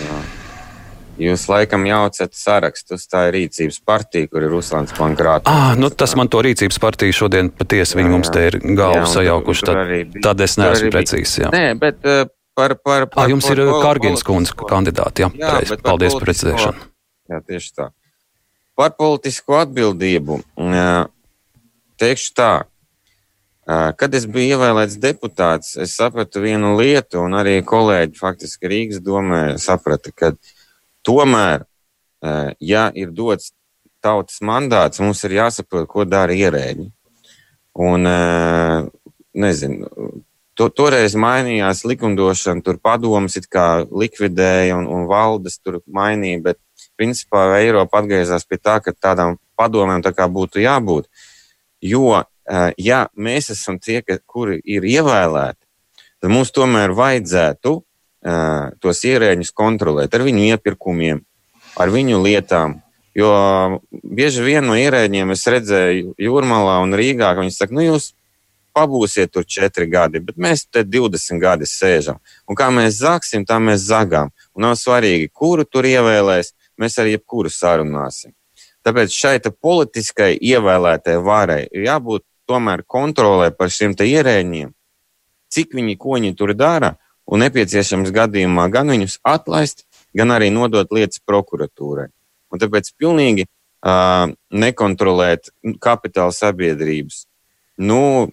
[1.21, 5.53] Jūs laikam jaucat sarakstus, tā ir rīcības partija, kur ir Ruslans Pankrātovs.
[5.53, 9.09] Ah, nu tas man to rīcības partiju šodien patiesi viņi mums te ir galvu jā,
[9.19, 9.91] sajaukuši, tad,
[10.25, 11.43] tad es neesmu precīzs.
[11.53, 12.01] Nē, bet
[12.57, 13.27] par, par, par.
[13.27, 16.89] Ah, jums par, ir Kārgins kundze kandidāti, jā, jā Paldies par precizēšanu.
[17.31, 17.91] Jā, tieši tā.
[18.79, 20.41] Par politisko atbildību
[22.01, 22.53] teikšu tā.
[23.71, 29.43] Kad es biju ievēlēts deputāts, es sapratu vienu lietu, un arī kolēģi faktiski Rīgas domē
[29.63, 30.33] saprata, ka
[31.07, 31.69] tomēr,
[32.59, 33.53] ja ir dots
[34.03, 36.89] tautas mandāts, mums ir jāsaprot, ko dara ierēģi.
[37.79, 38.11] Un
[39.45, 39.93] nezinu,
[40.59, 46.59] to, toreiz mainījās likumdošana, tur padomas likvidēja un, un valdes tur mainīja, bet
[47.01, 51.09] principā Eiropa atgriezās pie tā, ka tādām padomēm tā kā būtu jābūt.
[51.81, 52.25] Jo,
[52.77, 55.61] ja mēs esam tie, kuri ir ievēlēti,
[56.21, 57.79] tad mums tomēr vajadzētu
[58.85, 61.25] tos ierēģus kontrolēt ar viņu iepirkumiem,
[61.81, 62.81] ar viņu lietām.
[63.17, 63.33] Jo
[63.91, 68.13] bieži vien no ierēģiem es redzēju Jūrmalā un Rīgā, ka viņi saka, nu jūs
[68.77, 72.21] pabūsiet tur četri gadi, bet mēs te 20 gadi sēžam.
[72.47, 74.31] Un kā mēs zāksim, tā mēs zagām.
[74.55, 78.33] Un nav svarīgi, kuru tur ievēlēs, mēs ar jebkuru sarunāsim.
[78.85, 84.73] Tāpēc šai politiskai ievēlētai varai ir jābūt tomēr kontrolē par šiem ierēģiem,
[85.53, 86.97] cik viņi ko viņi tur dara,
[87.31, 89.85] un nepieciešams gadījumā gan viņus atlaist,
[90.17, 92.09] gan arī nodot lietas prokuratūrai.
[92.51, 97.27] Un tāpēc pilnīgi uh, nekontrolēt kapitāla sabiedrības.
[97.79, 98.31] Nu,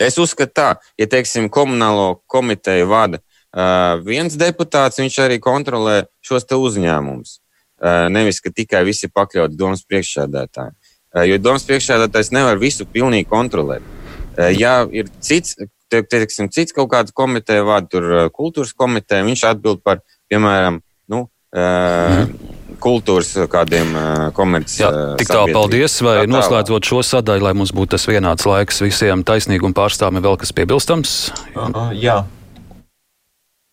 [0.00, 3.20] es uzskatu tā, ja teiksim, komunālo komiteju vada
[3.56, 7.38] uh, viens deputāts, viņš arī kontrolē šos uzņēmumus.
[7.78, 10.74] Uh, nevis, ka tikai visi pakļauti domas priekšsēdētājiem.
[11.14, 13.84] Uh, jo domas priekšsēdētājs nevar visu pilnīgi kontrolēt.
[14.34, 15.54] Uh, ja ir cits
[15.88, 20.80] te, teiksim, cits kaut kāds komiteja vada, tur kultūras komiteja, viņš atbild par, piemēram,
[21.12, 22.32] nu, mm.
[22.82, 23.94] kultūras kādiem
[24.36, 25.16] komerciāliem.
[25.20, 29.24] Tik tālu paldies, vai tā noslēdzot šo sadaļu, lai mums būtu tas vienāds laiks visiem
[29.26, 31.16] taisnīguma pārstāvjiem, vēl kas piebilstams?
[31.56, 32.22] Uh, jā.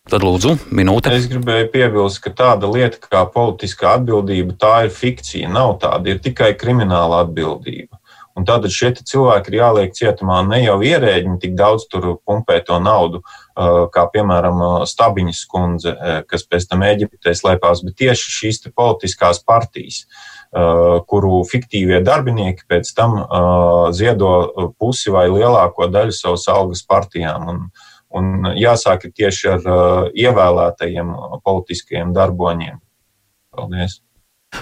[0.06, 1.10] Tad lūdzu, minūte.
[1.10, 5.50] Es gribēju piebilst, ka tāda lieta kā politiskā atbildība, tā ir fikcija.
[5.50, 7.98] Nav tāda, ir tikai krimināla atbildība.
[8.36, 12.76] Un tātad šie cilvēki ir jāliek cietumā ne jau ierēģiņi tik daudz tur pumpē to
[12.84, 13.22] naudu,
[13.56, 15.94] kā piemēram Stabiņas kundze,
[16.28, 20.04] kas pēc tam Eģiptē slēpās, bet tieši šīs politiskās partijas,
[21.08, 23.18] kuru fiktīvie darbinieki pēc tam
[23.96, 27.48] ziedo pusi vai lielāko daļu savas algas partijām.
[27.50, 27.64] Un,
[28.16, 29.70] un jāsāk tieši ar
[30.16, 32.82] ievēlētajiem politiskajiem darboņiem.
[33.56, 34.00] Paldies!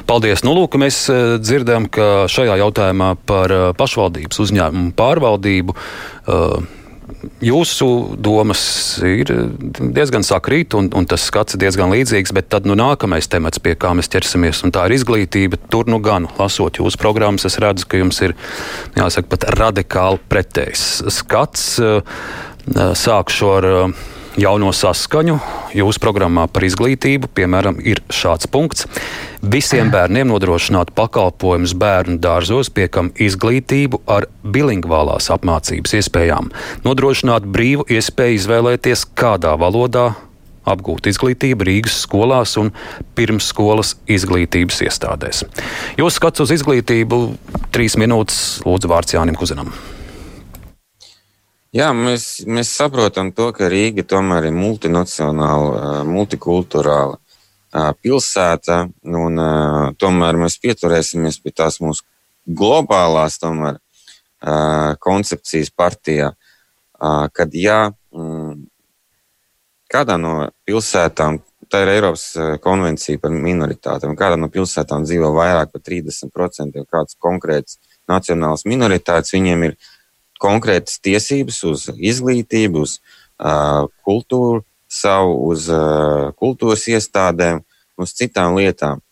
[0.08, 0.42] Paldies!
[0.46, 5.76] Nu, lūk, mēs eh, dzirdam, ka šajā jautājumā par eh, pašvaldības uzņēmumu pārvaldību.
[6.24, 6.80] Uh,
[7.44, 7.86] Jūsu
[8.20, 8.60] domas
[9.04, 9.28] ir
[9.68, 13.74] diezgan sakrīt, un, un tas skats ir diezgan līdzīgs, bet tad nu, nākamais temats, pie
[13.80, 15.60] kā mēs ķersimies, un tā ir izglītība.
[15.72, 18.32] Tur nu gan, lasot jūsu programmas, es redzu, ka jums ir
[18.96, 21.66] jāsaka, pat radikāli pretējs skats.
[22.64, 23.66] Sākšu ar
[24.40, 25.36] jauno saskaņu.
[25.74, 28.88] Jūsu programmā par izglītību, piemēram, ir šāds punkts.
[29.44, 36.52] Visiem bērniem nodrošināt pakalpojumus bērnu dārzos, piekam izglītību ar bilingvālās apmācības iespējām.
[36.86, 40.12] Nodrošināt brīvu iespēju izvēlēties, kādā valodā
[40.64, 42.70] apgūt izglītību Rīgas skolās un
[43.18, 45.44] pirmsskolas izglītības iestādēs.
[46.00, 47.20] Jūsu skats uz izglītību
[47.74, 49.74] trīs minūtes lūdzu vārds Jānim Kuzinam.
[51.74, 57.16] Jā, mēs, mēs saprotam to, ka Rīga tomēr ir multinacionāla, multikulturāla
[57.98, 58.76] pilsēta,
[59.10, 59.40] un
[59.98, 62.04] tomēr mēs pieturēsimies pie tās mūsu
[62.46, 63.80] globālās tomēr,
[65.02, 66.30] koncepcijas partijā,
[67.34, 68.54] kad ja mm,
[69.90, 70.34] kādā no
[70.68, 71.40] pilsētām,
[71.72, 72.28] tā ir Eiropas
[72.62, 79.66] konvencija par minoritātēm, kādā no pilsētām dzīvo vairāk par 30% kāds konkrēts nacionāls minoritāts, viņiem
[79.72, 79.76] ir
[80.42, 87.64] konkrētas tiesības uz izglītību, uz uh, kultūru, savu uz uh, kultūras iestādēm,
[88.00, 89.04] uz citām lietām.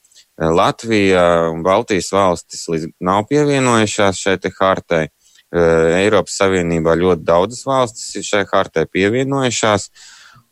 [0.42, 2.64] Latvija un Baltijas valstis
[3.00, 5.06] nav pievienojušās šai hartai.
[5.52, 9.90] Eiropas Savienībā ļoti daudzas valstis šai hartai pievienojušās,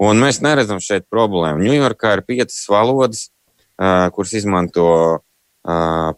[0.05, 1.65] un mēs neredzam šeit problēmu.
[1.65, 3.31] Ņujorkā ir piecas valodas,
[4.13, 4.91] kuras izmanto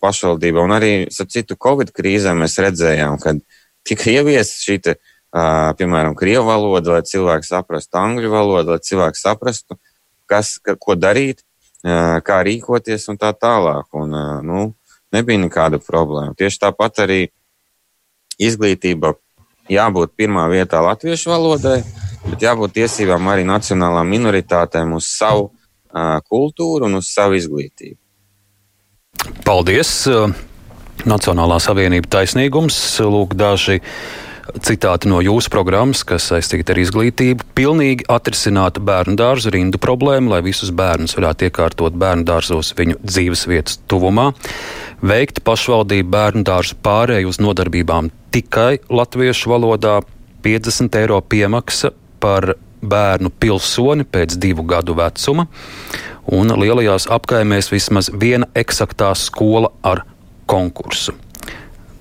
[0.02, 3.36] pašvaldība, un arī, ap citu, Covid krīzē mēs redzējām, ka
[3.86, 9.20] tika ieviesta šī, te, uh, piemēram, krievu valoda, lai cilvēki saprastu angļu valodu, lai cilvēki
[9.20, 9.78] saprastu,
[10.30, 11.42] kas, ka, ko darīt,
[11.84, 13.88] uh, kā rīkoties un tā tālāk.
[13.98, 14.68] Un, uh, nu,
[15.14, 16.36] nebija nekāda problēma.
[16.38, 17.20] Tieši tāpat arī
[18.42, 19.14] izglītība
[19.70, 21.80] jābūt pirmā vietā latviešu valodai,
[22.26, 27.98] bet jābūt tiesībām arī nacionālām minoritātēm uz savu uh, kultūru un uz savu izglītību.
[29.46, 29.92] Paldies!
[31.08, 32.76] Nacionālā savienība taisnīgums.
[33.02, 33.80] Lūk, daži
[34.62, 37.46] citāti no jūsu programmas, kas saistīta ar izglītību.
[37.58, 43.46] Pilnīgi atrisinātu bērnu dārzu rindu problēmu, lai visus bērnus varētu iekārtot bērnu dārzos viņu dzīves
[43.50, 44.30] vietas tuvumā.
[45.02, 50.00] Veikt pašvaldību bērnu dārzu pārēju uz nodarbībām tikai latviešu valodā,
[50.42, 55.46] 50 eiro piemaksa par bērnu pilsoni pēc divu gadu vecuma,
[56.30, 60.04] un lielajās apkaimēs vismaz viena eksaktā skola ar
[60.46, 61.14] konkursu.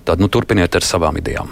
[0.06, 1.51] Tad nu, turpiniet ar savām idejām.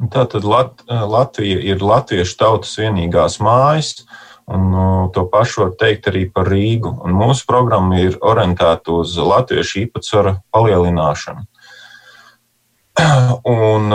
[0.00, 4.06] Tātad Lat Latvija ir latviešu tautas vienīgās mājas,
[4.48, 4.72] un
[5.12, 6.94] to pašu var teikt arī par Rīgu.
[7.04, 11.44] Un mūsu programma ir orientēta uz latviešu īpatsvaru palielināšanu.
[13.50, 13.92] Un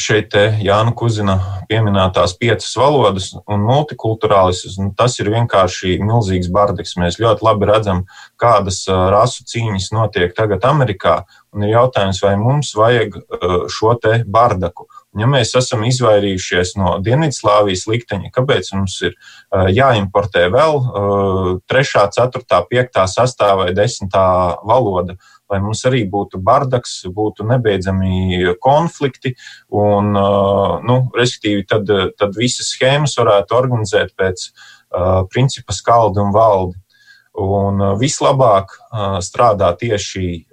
[0.00, 1.36] šeit Jāna Kuzina
[1.70, 6.96] pieminētās piecas valodas un multikulturālisms, tas ir vienkārši milzīgs bardeks.
[7.00, 8.02] Mēs ļoti labi redzam,
[8.40, 11.22] kādas rasu cīņas notiek tagad Amerikā,
[11.54, 13.20] un ir jautājums, vai mums vajag
[13.70, 14.88] šo te bardaku.
[15.14, 19.14] Un ja mēs esam izvairījušies no Dienvidslāvijas likteņa, kāpēc mums ir
[19.76, 20.80] jāimportē vēl
[21.70, 24.18] 3, 4, 5, 6 vai 10
[24.66, 25.14] valoda?
[25.52, 29.34] Lai mums arī būtu bardaks, būtu nebeidzami konflikti,
[29.74, 30.12] un,
[30.88, 34.48] nu, respektīvi, tad, tad visas schēmas varētu organizēt pēc
[35.32, 36.78] principa skaldi un valdi.
[37.34, 38.76] Un vislabāk
[39.26, 40.44] strādā tieši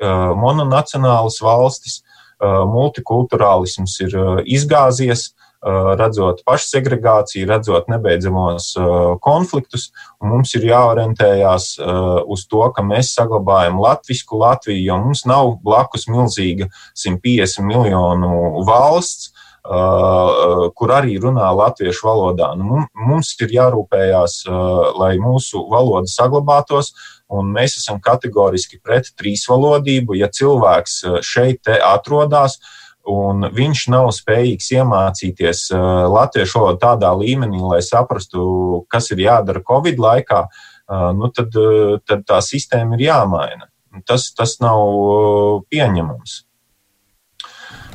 [0.42, 2.00] mononacionālas valstis,
[2.42, 4.18] multikulturālisms ir
[4.50, 9.92] izgāzies, Uh, redzot pašsegregāciju, redzot nebeidzamos uh, konfliktus.
[10.24, 16.08] Mums ir jāorientējās uh, uz to, ka mēs saglabājam latviešu Latviju, jo mums nav blakus
[16.10, 19.32] milzīga 150 miljonu valsts.
[19.62, 22.48] Uh, kur arī runā latviešu valodā.
[22.58, 26.90] Nu, mums ir jārūpējās, uh, lai mūsu valoda saglabātos,
[27.30, 30.18] un mēs esam kategoriski pret trīsvalodību.
[30.18, 37.62] Ja cilvēks šeit atrodas, uh, un viņš nav spējīgs iemācīties uh, latviešu valodu tādā līmenī,
[37.64, 43.08] lai saprastu, kas ir jādara Covid laikā, uh, nu tad, uh, tad tā sistēma ir
[43.10, 43.68] jāmaina.
[44.08, 46.38] Tas, tas nav pieņemams.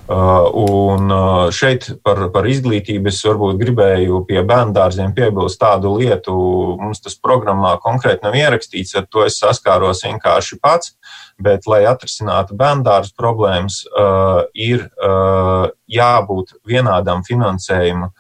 [0.07, 1.11] Un
[1.51, 6.35] šeit par, par izglītību es varbūt gribēju pie bērndārziem piebilst tādu lietu.
[6.79, 10.95] Mums tas programmā konkrēti nav ierakstīts, ar to es saskāros vienkārši pats.
[11.43, 13.83] Bet, lai atrisinātu bērndārzu problēmas,
[14.55, 14.87] ir
[15.91, 18.15] jābūt vienādam finansējumam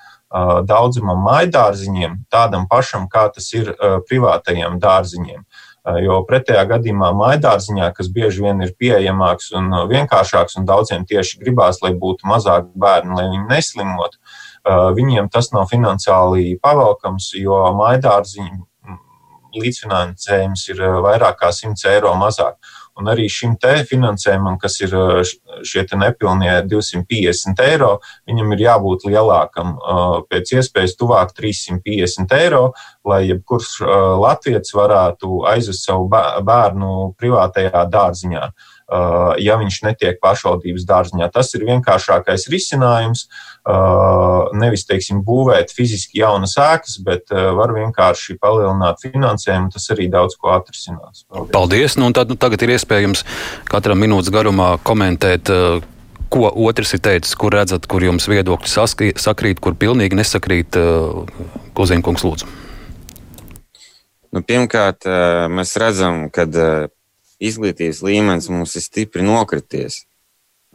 [0.67, 3.71] daudzumam maidārziņiem, tādam pašam, kā tas ir
[4.11, 5.47] privātajiem dārziņiem.
[6.03, 11.79] Jo pretējā gadījumā maidārziņā, kas bieži vien ir pieejamāks un vienkāršāks, un daudziem tieši gribās,
[11.85, 14.19] lai būtu mazāk bērnu, lai viņi neslimotu,
[14.99, 18.67] viņiem tas nav finansiāli pavalkams, jo maidārziņu
[19.57, 22.59] līdzfinansējums ir vairāk kā 100 eiro mazāk.
[22.97, 24.95] Un arī šim te finansējumam, kas ir
[25.67, 27.91] šie nepilnie 250 eiro,
[28.29, 29.75] viņam ir jābūt lielākam,
[30.31, 32.63] pēc iespējas tuvāk 350 eiro,
[33.05, 33.83] lai jebkurš
[34.23, 38.47] latviečs varētu aizvest savu bērnu privātajā dārziņā.
[38.47, 38.76] Uh,
[39.43, 41.31] ja viņš netiek pašvaldības dārziņā.
[41.35, 43.27] Tas ir vienkāršākais risinājums.
[43.67, 50.07] Uh, nevis, teiksim, būvēt fiziski jaunas ēkas, bet uh, var vienkārši palielināt finansējumu, tas arī
[50.13, 51.25] daudz ko atrisinās.
[51.27, 51.51] Paldies!
[51.57, 51.97] Paldies.
[51.99, 53.25] Nu, tad, nu, tagad ir iespējams
[53.67, 55.51] katram minūtes garumā komentēt
[56.31, 58.71] ko otrs ir teicis, kur redzat, kur jums viedokļi
[59.19, 60.79] sakrīt, kur pilnīgi nesakrīt.
[61.77, 62.49] Kuzinkungs, lūdzu.
[64.35, 65.07] Nu, pirmkārt,
[65.53, 66.47] mēs redzam, ka
[67.43, 70.05] izglītības līmenis mums ir stipri nokrities.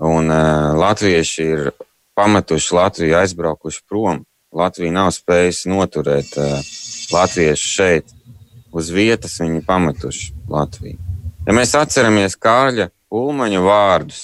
[0.02, 1.72] Un uh, latvieši ir
[2.18, 4.24] pametuši Latviju, aizbraukuši prom.
[4.52, 6.58] Latvija nav spējusi noturēt uh,
[7.14, 8.18] latviešus šeit.
[8.72, 10.98] Uz vietas viņi pametuši Latviju.
[11.48, 14.20] Ja mēs atceramies Kārļa Ulmaņa vārdus,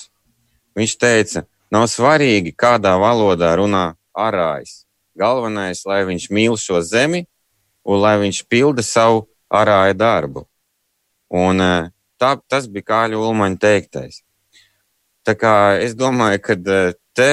[0.77, 1.41] viņš teica,
[1.73, 4.85] nav svarīgi, kādā valodā runā arājs.
[5.17, 7.25] Galvenais, lai viņš mīl šo zemi
[7.87, 10.45] un lai viņš pilda savu arāja darbu.
[11.33, 14.23] Un, uh, Tā, tas bija Kāļa Ulmaņa teiktais.
[15.27, 15.53] Tā kā
[15.83, 17.29] es domāju, ka eh, te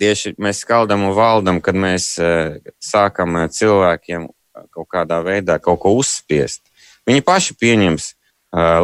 [0.00, 4.28] tieši mēs skaldam un valdam, kad mēs eh, sākam eh, cilvēkiem
[4.70, 6.62] kaut kādā veidā kaut ko uzspiest.
[7.08, 8.06] Viņi paši pieņems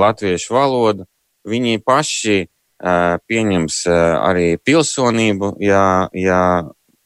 [0.01, 1.05] latviešu valodu,
[1.45, 2.37] viņi paši
[3.29, 6.41] pieņems arī pilsonību, ja, ja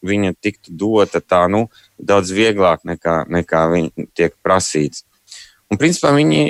[0.06, 1.64] viņa tiktu dota tā, nu,
[1.98, 5.06] daudz vieglāk nekā, nekā viņa tiek prasīts.
[5.72, 6.44] Un, principā, viņi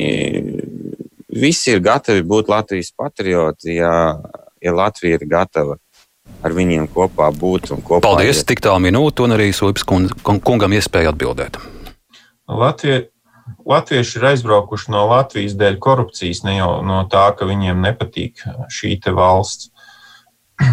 [1.30, 3.92] visi ir gatavi būt Latvijas patrioti, ja,
[4.62, 5.78] ja Latvija ir gatava
[6.40, 8.02] ar viņiem kopā būt un kopā.
[8.04, 8.48] Paldies, iet.
[8.52, 11.58] tik tālu minūte, un arī Soips kungam iespēja atbildēt.
[12.50, 13.04] Latvija,
[13.66, 18.96] Latvieši ir aizbraukuši no Latvijas dēļ korupcijas, ne jau no tā, ka viņiem nepatīk šī
[19.16, 19.70] valsts.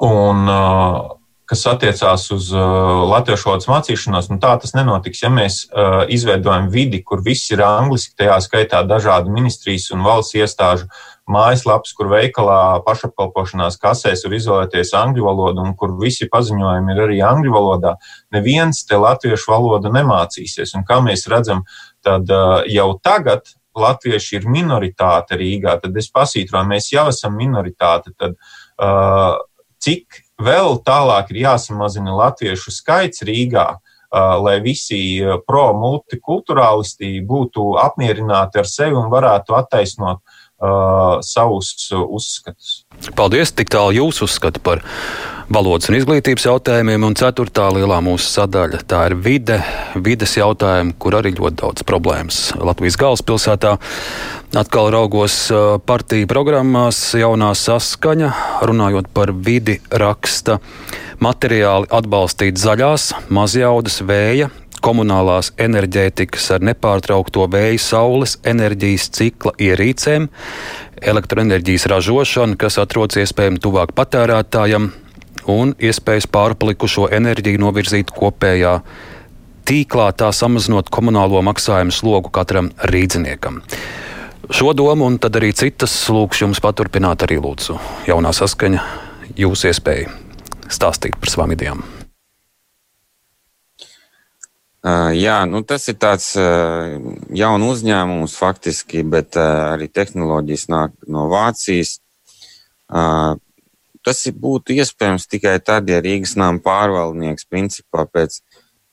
[0.00, 1.19] Un, uh,
[1.50, 2.62] kas attiecās uz uh,
[3.10, 5.24] latviešu valodas mācīšanos, nu tā tas nenotiks.
[5.24, 10.38] Ja mēs uh, izveidojam vidi, kur viss ir angliski, tajā skaitā dažādi ministrijas un valsts
[10.38, 10.86] iestāžu
[11.30, 17.18] mājaslapas, kur veikalā pašapkalpošanās kasēs var izolēties angļu valodu un kur visi paziņojumi ir arī
[17.26, 17.96] angļu valodā,
[18.34, 20.76] neviens te latviešu valodu nemācīsies.
[20.78, 21.66] Un kā mēs redzam,
[22.06, 28.14] tad uh, jau tagad latvieši ir minoritāte Rīgā, tad es pasītroju, mēs jau esam minoritāte.
[28.18, 28.38] Tad,
[28.78, 29.38] uh,
[29.80, 33.66] cik vēl tālāk ir jāsamazina latviešu skaits Rīgā,
[34.42, 40.22] lai visi pro-multikulturālisti būtu apmierināti ar sevi un varētu attaisnot
[41.24, 42.80] savus uzskatus.
[43.16, 44.82] Paldies, tik tālu jūs uzskatu par
[45.50, 49.58] valodas un izglītības jautājumiem, un ceturtā lielā mūsu sadaļa- tā ir vide,
[49.96, 53.78] vides jautājumi, kur arī ļoti daudz problēmas Latvijas galvaspilsētā.
[54.54, 55.50] Atkal raugos
[55.86, 60.60] partiju programmās, jaunā saskaņa, runājot par vidi, raksta
[61.20, 64.50] materiāli atbalstīt zaļās, mazjaudas vēja,
[64.84, 70.28] komunālās enerģētikas ar nepārtraukto vēja saules enerģijas cikla ierīcēm,
[71.12, 74.90] elektroenerģijas ražošanu, kas atrodas iespējami tuvāk patērētājam,
[75.50, 78.78] un iespējas pārpalikušo enerģiju novirzīt kopējā
[79.70, 83.60] tīklā, tā samazinot komunālo maksājumu slogu katram rīdziniekam.
[84.50, 87.78] Šo domu un tad arī citas lūkšu jums paturpināt arī lūdzu.
[88.10, 88.82] Jaunā saskaņa,
[89.38, 90.10] jūsu iespēja
[90.70, 91.99] stāstīt par savām idejām.
[94.80, 96.30] Jā, nu tas ir tāds
[97.36, 101.98] jauns uzņēmums faktiski, bet arī tehnoloģijas nāk no Vācijas.
[104.00, 108.40] Tas būtu iespējams tikai tad, ja Rīgas nama pārvaldnieks principā pēc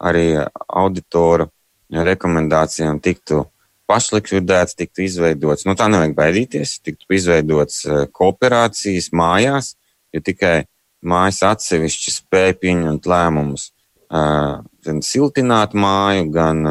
[0.03, 1.47] arī auditora
[1.88, 3.45] rekomendācijām tiktu
[3.88, 9.77] pašlikvidēts, tiktu izveidots, nu tā nevajag baidīties, tiktu izveidots kooperācijas mājās,
[10.11, 10.65] jo tikai
[10.99, 13.69] mājas atsevišķi spēja pieņemt lēmumus,
[14.10, 16.64] gan siltināt māju, gan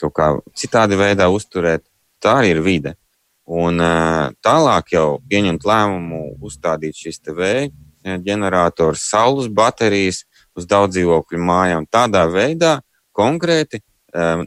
[0.00, 1.84] kaut kā citādi veidā uzturēt.
[2.20, 2.94] Tā arī ir vide.
[3.50, 3.80] Un
[4.44, 7.68] tālāk jau pieņemt lēmumu, uzstādīt šīs vēja
[8.24, 10.24] ģenerators, saules baterijas
[10.56, 11.88] uz daudz dzīvokļu mājām.
[11.90, 12.78] Tādā veidā
[13.16, 13.82] konkrēti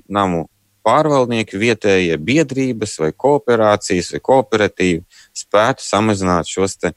[0.09, 0.47] namu
[0.83, 5.03] pārvaldnieki, vietējie biedrības vai kooperācijas vai kooperatīvi
[5.37, 6.91] spētu samazināt šos te,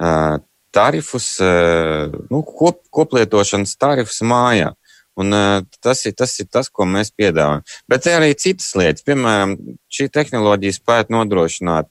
[0.00, 0.38] uh,
[0.76, 4.74] tarifus, uh, nu, kop, koplietošanas tarifus mājā.
[5.16, 7.64] Un, uh, tas, ir, tas ir tas, ko mēs piedāvājam.
[7.88, 9.04] Bet ir arī citas lietas.
[9.06, 9.56] Piemēram,
[9.88, 11.88] šī tehnoloģija spēja nodrošināt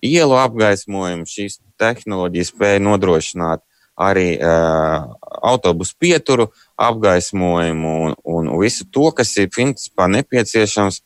[0.00, 3.64] ielu apgaismojumu, šīs tehnoloģijas spēja nodrošināt
[4.00, 5.04] arī uh,
[5.44, 6.48] autobusu pieturu
[6.80, 11.02] apgaismojumu un, un visu to, kas ir principā nepieciešams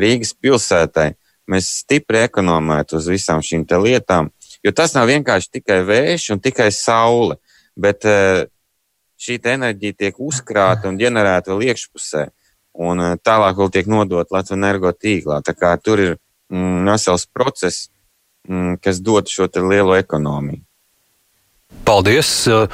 [0.00, 1.12] Rīgas pilsētai.
[1.50, 4.32] Mēs stipri ekonomētu uz visām šīm lietām,
[4.64, 7.38] jo tas nav vienkārši tikai vējš un tikai saule,
[7.76, 8.44] bet uh,
[9.20, 12.26] šī enerģija tiek uzkrāta un ģenerēta vēl iekšpusē,
[12.84, 15.42] un uh, tālāk vēl tiek nodota Latvijas energo tīklā.
[15.44, 16.14] Tā kā tur ir
[16.52, 17.88] mm, vesels process,
[18.48, 20.64] mm, kas dod šo lielo ekonomiju.
[21.84, 22.28] Paldies!
[22.48, 22.68] Eh,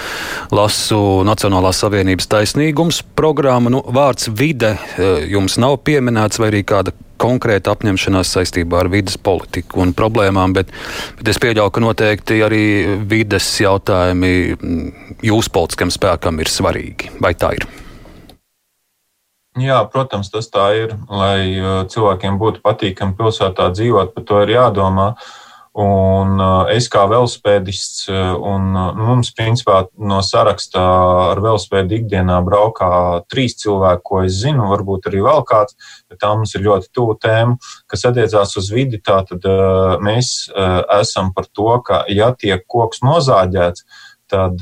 [0.54, 3.72] lasu Nacionālās savienības taisnīgums programmu.
[3.72, 4.76] Nu, vārds vide
[5.26, 10.72] jums nav pieminēts, vai arī kāda konkrēta apņemšanās saistībā ar vidas politiku un problēmām, bet,
[11.18, 12.64] bet es pieļauju, ka noteikti arī
[13.10, 17.12] vides jautājumi mm, jūsu politiskam spēkam ir svarīgi.
[17.20, 17.68] Vai tā ir?
[19.60, 20.96] Jā, protams, tas tā ir.
[21.10, 25.12] Lai eh, cilvēkiem būtu patīkami pilsētā dzīvot, par to ir jādomā.
[25.14, 25.39] Uh,
[25.78, 30.82] Un uh, es kā velospēdists, uh, un uh, mums, principā, no saraksta
[31.30, 32.88] ar velospēdu ikdienā braukā
[33.30, 35.78] trīs cilvēki, ko es zinu, varbūt arī vēl kāds,
[36.10, 37.54] bet tā mums ir ļoti tuva tēma,
[37.86, 38.98] kas attiecās uz vidi.
[38.98, 39.46] Tātad
[40.02, 40.50] mēs
[40.98, 43.86] esam par to, ka, ja tiek koks nozāģēts,
[44.30, 44.58] tad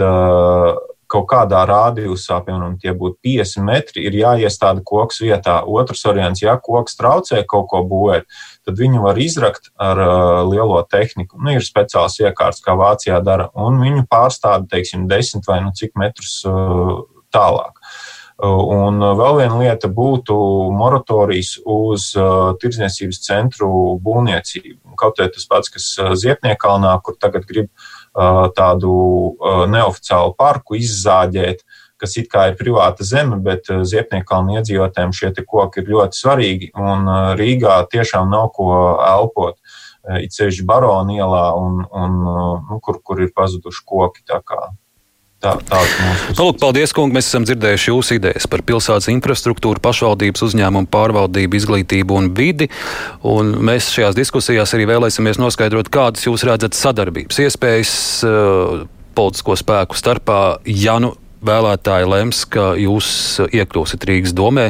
[1.09, 5.59] kaut kādā rādījusā, piemēram, tie būtu 50 metri, ir jāiestāda koks vietā.
[5.65, 8.29] Otrs variants, ja koks traucē kaut ko būvēt,
[8.69, 11.41] tad viņu var izrakt ar uh, lielo tehniku.
[11.41, 15.97] Nu, ir speciāls iekārts, kā Vācijā dara, un viņu pārstāda, teiksim, desmit vai nu cik
[15.99, 17.01] metrus uh,
[17.35, 17.81] tālāk.
[18.39, 20.35] Uh, un vēl viena lieta būtu
[20.77, 23.71] moratorijas uz uh, tirdzniecības centru
[24.05, 24.95] būvniecību.
[24.99, 27.98] Kaut arī tas pats, kas uh, Ziepniekalnā, kur tagad grib uh,
[28.57, 28.93] tādu
[29.71, 31.63] neoficiālu parku izzāģēt,
[31.99, 36.71] kas it kā ir privāta zeme, bet Ziepniekalnu iedzīvotājiem šie koki ir ļoti svarīgi.
[36.79, 37.09] Un
[37.39, 38.71] Rīgā tiešām nav ko
[39.03, 39.59] elpot.
[40.23, 42.21] It sevišķi Barona ielā, un, un,
[42.71, 44.25] nu, kur, kur ir pazuduši koki.
[45.39, 47.15] Tā, nu, lūk, paldies, kungi.
[47.15, 52.67] Mēs esam dzirdējuši jūsu idejas par pilsētas infrastruktūru, pašvaldības uzņēmumu pārvaldību, izglītību un vidi.
[53.23, 57.95] Un mēs šajās diskusijās arī vēlēsimies noskaidrot, kādas jūs redzat sadarbības iespējas
[58.27, 58.83] uh,
[59.15, 61.15] politisko spēku starpā, ja nu
[61.45, 63.09] vēlētāji lems, ka jūs
[63.47, 64.69] iekļūsiet Rīgas domē.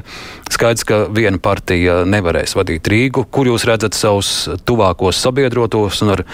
[0.53, 3.25] Skaidrs, ka viena partija nevarēs vadīt Rīgu.
[3.33, 4.31] Kur jūs redzat savus
[4.69, 6.25] tuvākos sabiedrotos un ar,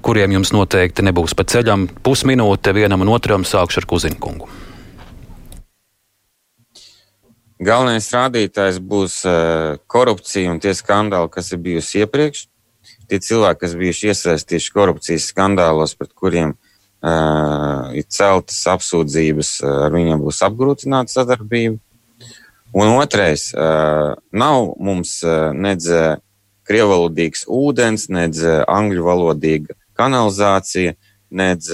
[0.00, 1.88] kuriem jums noteikti nebūs pa ceļam?
[2.04, 4.50] Pusminūte vienam un otram sākšu ar Kuzinkungu.
[7.62, 12.48] Galvenais rādītājs būs uh, korupcija un tie skandāli, kas ir bijusi iepriekš.
[13.06, 16.71] Tie cilvēki, kas bijuši iesaistīti korupcijas skandālos, pret kuriem ir
[17.02, 21.80] celtas apsūdzības, ar viņiem būs apgrūtināta sadarbība.
[22.72, 23.50] Un otrais,
[24.32, 25.18] nav mums
[25.52, 25.90] nedz
[26.64, 28.40] krievalodīgs ūdens, nedz
[28.70, 30.94] angļu valodīga kanalizācija,
[31.32, 31.68] nedz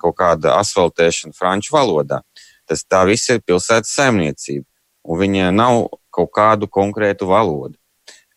[0.00, 2.20] kaut kāda asfaltēšana franču valodā.
[2.68, 4.66] Tas tā viss ir pilsētas saimniecība,
[5.06, 7.76] un viņa nav kaut kādu konkrētu valodu.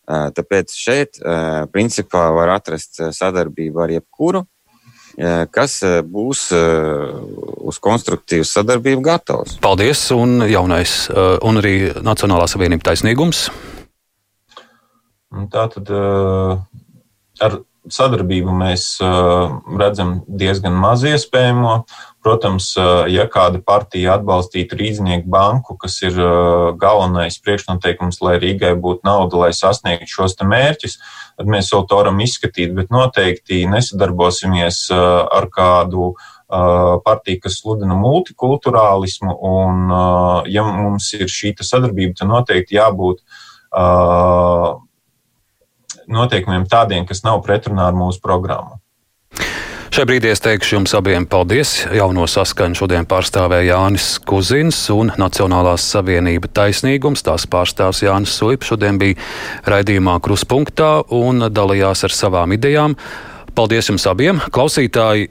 [0.07, 1.19] Tāpēc šeit,
[1.75, 4.45] principā, var atrast sadarbību ar jebkuru,
[5.53, 5.75] kas
[6.09, 9.57] būs uz konstruktīvu sadarbību gatavs.
[9.63, 10.95] Paldies, un jaunais,
[11.45, 13.45] un arī Nacionālā savienība taisnīgums.
[15.53, 15.89] Tā tad
[17.41, 17.59] ar
[17.89, 18.87] sadarbību mēs
[19.79, 21.83] redzam diezgan maz iespējamo.
[22.23, 22.69] Protams,
[23.11, 26.15] ja kāda partija atbalstītu Rīznieku banku, kas ir
[26.79, 30.95] galvenais priekšnoteikums, lai Rīgai būtu nauda, lai sasniegtu šos mērķus,
[31.35, 36.13] tad mēs vēl to varam izskatīt, bet noteikti nesadarbosimies ar kādu
[37.03, 39.91] partija, kas sludina multikulturālismu, un
[40.51, 43.23] ja mums ir šī sadarbība, tad noteikti jābūt
[46.07, 48.82] noteikumiem tādiem, kas nav pretrunā ar mūsu programmu.
[49.93, 51.83] Šai brīdī es teikšu jums abiem paldies.
[51.93, 57.21] Jauno saskaņu šodien pārstāvēja Jānis Kuzins un Nacionālās savienība taisnīgums.
[57.21, 59.21] Tās pārstāvs Jānis Suips šodien bija
[59.69, 62.97] raidījumā Kruspunktā un dalījās ar savām idejām.
[63.53, 64.41] Paldies jums abiem!
[64.49, 65.29] Klausītāji!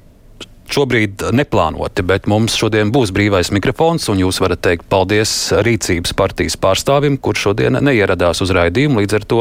[0.72, 5.32] Šobrīd neplānoti, bet mums šodien būs brīvais mikrofons, un jūs varat teikt paldies
[5.64, 9.02] rīcības partijas pārstāvim, kurš šodien neieradās uz raidījumu.
[9.02, 9.40] Līdz ar to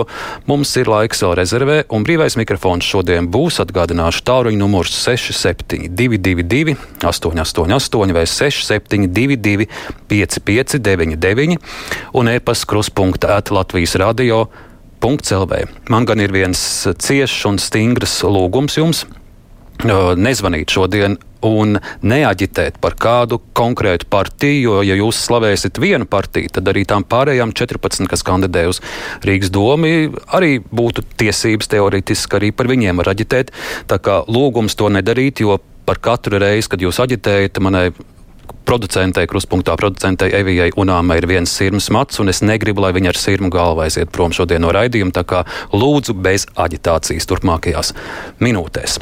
[0.50, 3.62] mums ir laiks vēl rezervē, un brīvais mikrofons šodien būs.
[3.64, 9.70] Atgādināšu tāruņu numurs 6722, 888 vai 6722,
[10.12, 11.58] 559,
[12.20, 14.46] un e-pasta kruspunkta at Latvijas radio.
[15.02, 15.64] .lv.
[15.90, 19.00] Man gan ir viens ciešs un stingrs lūgums jums
[19.88, 26.70] nezvanīt šodien un neaģitēt par kādu konkrētu partiju, jo, ja jūs slavēsiet vienu partiju, tad
[26.70, 28.82] arī tām pārējām 14, kas kandidē uz
[29.26, 29.90] Rīgas domu,
[30.38, 33.52] arī būtu tiesības teorētiski arī par viņiem var aģitēt.
[33.90, 37.90] Tā kā lūgums to nedarīt, jo par katru reizi, kad jūs aģitējat, manai
[38.66, 43.20] producentei, kruspunktā producentei Evijai Unāmai ir viens sirmas mats, un es negribu, lai viņa ar
[43.20, 45.16] sirmu galvu aiziet prom šodien no raidījuma.
[45.16, 47.96] Tā kā lūdzu bez aģitācijas turpmākajās
[48.44, 49.00] minūtēs.